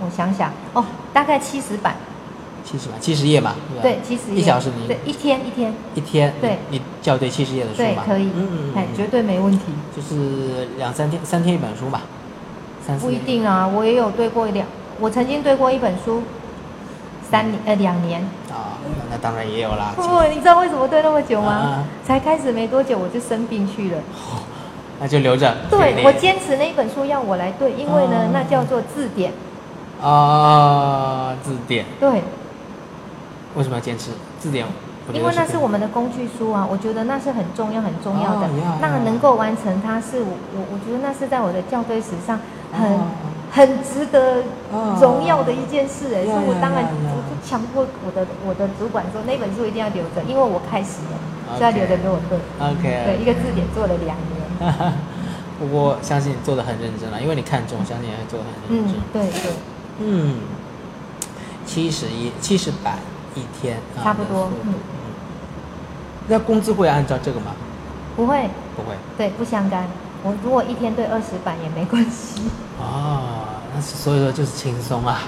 [0.00, 1.94] 我想想哦，大概七十版，
[2.64, 3.82] 七十版，七十页嘛，对吧？
[3.82, 4.40] 对，七十页。
[4.40, 6.58] 一小时你对一天一天，一天，对。
[6.70, 8.24] 你你校对七十页的书嘛，对可以。
[8.34, 9.66] 嗯嗯，哎嗯，绝对没问题。
[9.94, 12.02] 就是两三天，三天一本书吧，
[13.00, 14.66] 不一定啊，我也有对过两，
[14.98, 16.22] 我曾经对过一本书，
[17.30, 18.20] 三年呃两年。
[18.50, 18.78] 啊，
[19.10, 20.02] 那当然也有啦，不，
[20.32, 21.52] 你知道为什么对那么久吗？
[21.52, 23.98] 啊才开始没多久我就生病去了。
[25.00, 25.54] 那就留着。
[25.68, 29.32] 对，我坚持那一本书要我来对，因为呢，哦那叫做字典。
[30.02, 32.22] 啊，字典对，
[33.54, 34.66] 为什么要坚持字典？
[35.12, 38.48] 因为那是我们的工具书啊，我觉得那是很重要很重要的。
[38.80, 42.40] 那能够完成它是我我我觉得那是在我的校对史上
[43.52, 46.84] 很值得哦荣耀的一件事哎，所以我当然
[47.46, 52.36] 强迫我的我的主管说那本书一定要留着，因为我开始了，所以要留着给我对。
[52.58, 54.92] OK，对，一个字典做了两年。
[55.58, 59.52] 不过相信你做的很认真了，因为你看中，相信你会做的很认嗯真。，对对，
[60.00, 60.34] 嗯，
[61.64, 62.98] 七十一七十版
[63.34, 64.50] 一天，啊差不多
[66.28, 67.52] 那工资会按照这个吗？
[68.16, 68.96] 不会，不会。
[69.16, 69.86] 对不相干。
[70.24, 72.42] 我如果一天对二十版也没关系。
[72.80, 75.20] 哦，那所以说就是轻松啊。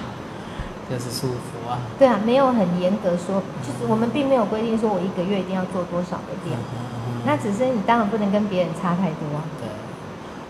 [0.90, 1.78] 就是舒服啊。
[1.98, 9.42] 对啊，没有很严格说，就是我们并没有规定说我一个月一定要做多少个店，嗯那只是你当然不能跟别人差太多啊。
[9.60, 9.68] 对，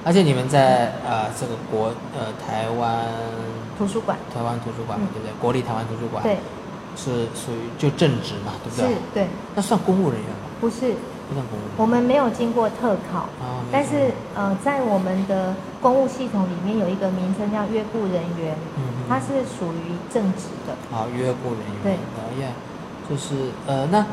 [0.04, 3.04] 而且你们在呃这个国呃台湾
[3.76, 5.32] 图书馆，台湾图书馆嘛，嗯对不对？
[5.40, 6.36] 国立台湾图书馆，对，
[6.96, 10.46] 是属于就正职嘛，对不对是对？，对，那算公务人员吗？
[10.60, 10.94] 不是。
[11.76, 20.74] 我们没有经过特考，哦，但是呃，在我们的公务系统里面有一个名称叫约雇人员，嗯哼它是属于正职的。
[20.90, 21.98] 好约雇人员，
[22.38, 22.48] 对。
[23.08, 24.04] 就是呃，那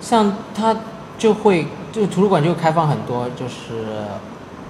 [0.00, 0.76] 像他
[1.16, 4.04] 就会这个图书馆就会开放很多就是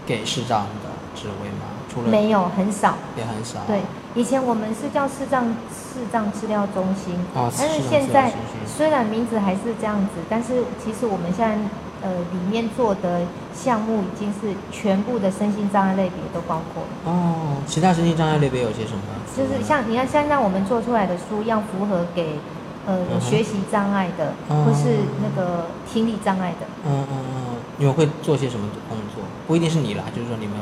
[0.05, 2.95] 给市长的职位嘛，除了没有，很少。
[3.16, 3.80] 也很少，对，
[4.14, 8.32] 以前我们是叫视障视障资料中心，哦但是现在
[8.66, 11.56] 虽然名字还是这样子，但是其实我们现在
[12.02, 17.12] 呃里面做的项目已经是全部的身心障碍类别都包括了。
[17.12, 19.02] 哦，其他身心障碍类别有些什么？
[19.36, 22.38] 就是像你看，现在我们做出来的书要符合给
[22.86, 26.66] 呃嗯学习障碍的，哦或是那个听力障碍的。
[26.86, 29.24] 嗯嗯嗯，你们会做些什么工作？
[29.48, 30.54] 不一定是你啦，就是说你们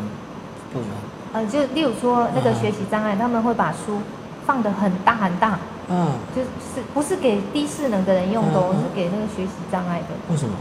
[0.72, 0.88] 部门，
[1.32, 4.00] 呃，就例如说那个嗯学习障碍，他们会把书
[4.46, 5.58] 放得很大很大，
[5.88, 10.08] 嗯，就是不是给低势能的人用的是给那个学习障碍的。
[10.28, 10.54] 为什么？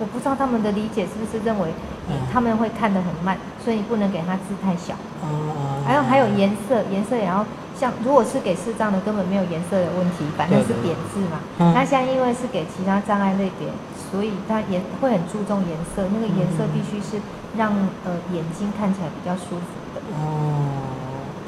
[0.00, 1.70] 我不知道他们的理解是不是认为
[2.08, 4.94] 嗯他们会看得很慢，所以你不能给他字太小。
[5.22, 7.44] 哦，还有还有颜色，颜色也要
[7.74, 11.40] 像如果是给视障的，根本没有颜色的问题，反正是点字嘛。
[11.58, 13.66] 嗯那现在因为是给其他障碍类别，
[14.12, 17.18] 所以他也会很注重颜色，那个颜色必须是
[17.58, 17.72] 让
[18.04, 20.00] 呃眼睛看起来比较舒服的。
[20.14, 20.70] 哦，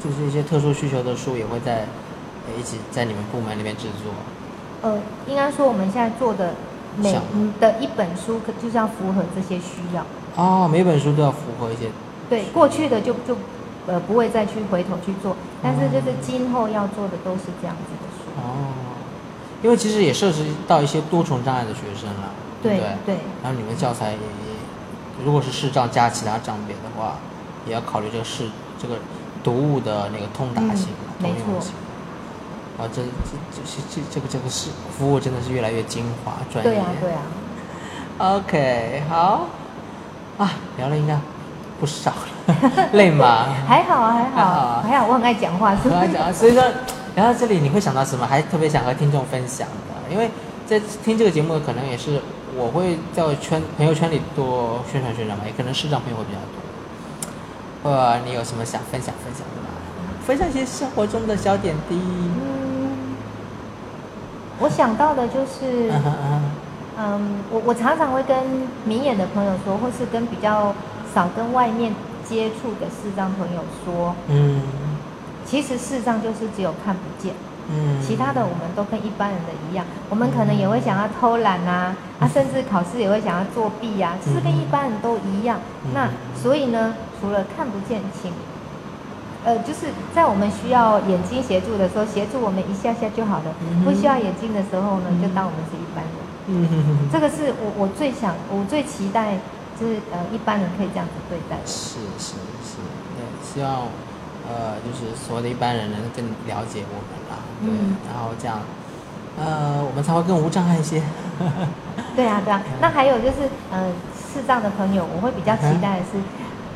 [0.03, 1.87] 就是一些特殊需求的书也会在
[2.45, 4.11] 呃一起在你们部门里面制作。
[4.83, 6.53] 呃，应该说我们现在做的
[6.97, 10.05] 每嗯的一本书，可就是要符合这些需要。
[10.35, 11.89] 哦，每本书都要符合一些
[12.29, 13.35] 对，过去的就就
[13.87, 18.31] 呃不会再去回头去做，但是就是今后要做的都是这样子的书。
[18.37, 18.73] 哦，
[19.61, 22.31] 因为其实也涉及到一些多重障碍的学生了，
[22.63, 23.15] 对对对？
[23.15, 24.50] 对然后你们教材也也，
[25.23, 27.15] 如果是视障加其他障别的话，
[27.67, 28.45] 也要考虑这个视
[28.81, 28.95] 这个
[29.43, 30.87] 读物的那个通达性、
[31.19, 31.71] 嗯通用性。
[32.79, 33.61] 啊，这这这
[33.95, 36.71] 这这个这个是服务真的是越来越精华专业。
[36.71, 37.21] 对啊对啊
[38.37, 39.47] ，OK，好
[40.39, 41.15] 啊，聊了应该
[41.79, 42.11] 不少
[42.47, 42.55] 了，
[42.93, 43.45] 累吗？
[43.67, 46.13] 还好啊还还好还好，我很爱讲话，是跟他不是？
[46.13, 46.63] 讲，所以说
[47.15, 48.25] 聊到这里，你会想到什么？
[48.25, 50.31] 还特别想和听众分享的，因为
[50.65, 52.19] 在听这个节目，可能也是
[52.55, 57.89] 我会在我圈朋友圈里多宣传宣传嘛，也可能视障朋友会比较多。
[57.91, 59.69] 呃，你有什么想分享分享的吗？
[60.25, 61.95] 分享一些生活中的小点滴。
[61.95, 63.15] 嗯，
[64.59, 66.51] 我想到的就是，嗯嗯
[66.97, 68.37] 嗯，我我常常会跟
[68.85, 70.75] 明眼的朋友说，或是跟比较
[71.13, 71.93] 少跟外面
[72.23, 74.61] 接触的视障朋友说，嗯
[75.43, 77.33] 其实视障就是只有看不见。
[77.73, 85.59] 嗯，其他的我们都跟一般人的一样，我们可能也会想要偷懒啊，啊，甚至考试也会想要作弊呀、其实跟一般人都一样。
[85.85, 85.91] 嗯。
[85.93, 88.33] 那所以呢，除了看不见，请，
[89.45, 95.21] 呃，就是在我们需要眼睛协助的时候，协助我们一下下就好了；嗯不需要眼睛的时候呢，嗯。
[95.21, 96.13] 就当我们是一般人。
[96.47, 96.67] 嗯。
[96.67, 99.35] 哼哼哼这个是我我最想，我最期待，
[99.79, 101.55] 就是呃一般人可以这样子对待。
[101.65, 102.77] 是是是，
[103.15, 103.87] 对，希望
[104.49, 108.59] 呃，就是所有的一般人能更了解我们啦，对，嗯然后这样，
[109.37, 111.01] 呃，我们才会更无障碍一些。
[112.15, 112.61] 对啊，对啊。
[112.81, 116.19] 那还有就是，呃，视障的朋友，我会比较期待的是，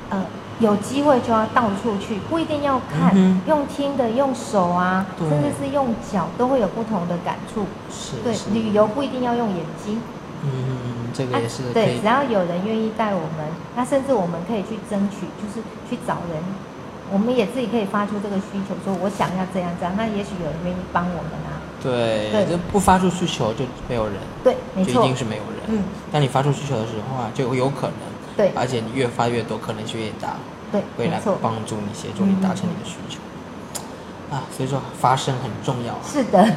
[0.09, 0.23] 呃，
[0.59, 7.65] 有机会就要到处去，不一定要看，嗯用听的、用手啊，甚至是用脚，都会有不同的感触。
[7.91, 10.01] 是对，旅游不一定要用眼睛，
[10.43, 16.41] 嗯，这个啊也是可对，只要有人愿意带我们，那甚至我们可以去争取，就是去找人。
[17.11, 21.61] 我们也自己可以发出这个需求，说我想要这样这样，那也许有人愿意帮我们啊。
[21.81, 25.61] 对，对就不发出需求就没有人，对，没错就一定，是没有人。
[25.67, 27.95] 嗯，当你发出需求的时候啊，就有可能，
[28.35, 30.33] 对而且你越发越多，可能性越大，
[30.71, 33.19] 对，会来，帮助你协助你达成你的需求。
[34.35, 35.93] 啊，所以说发声很重要。
[36.03, 36.43] 是的，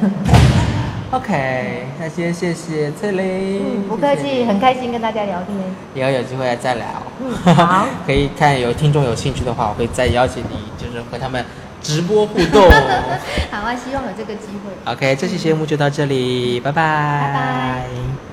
[1.11, 5.57] OK，那先谢谢翠玲，嗯，不客气，谢谢很开心跟大家聊天。
[5.95, 6.85] 以后有机会再聊。
[7.19, 11.43] 嗯 好可以看有听众有兴趣的话，我会再邀请你，就是和他们
[11.81, 12.61] 直播互动。
[13.49, 14.93] 好啊，希望有这个机会。
[14.93, 16.83] OK，这期节目就到这里，拜拜。
[16.83, 18.28] 拜拜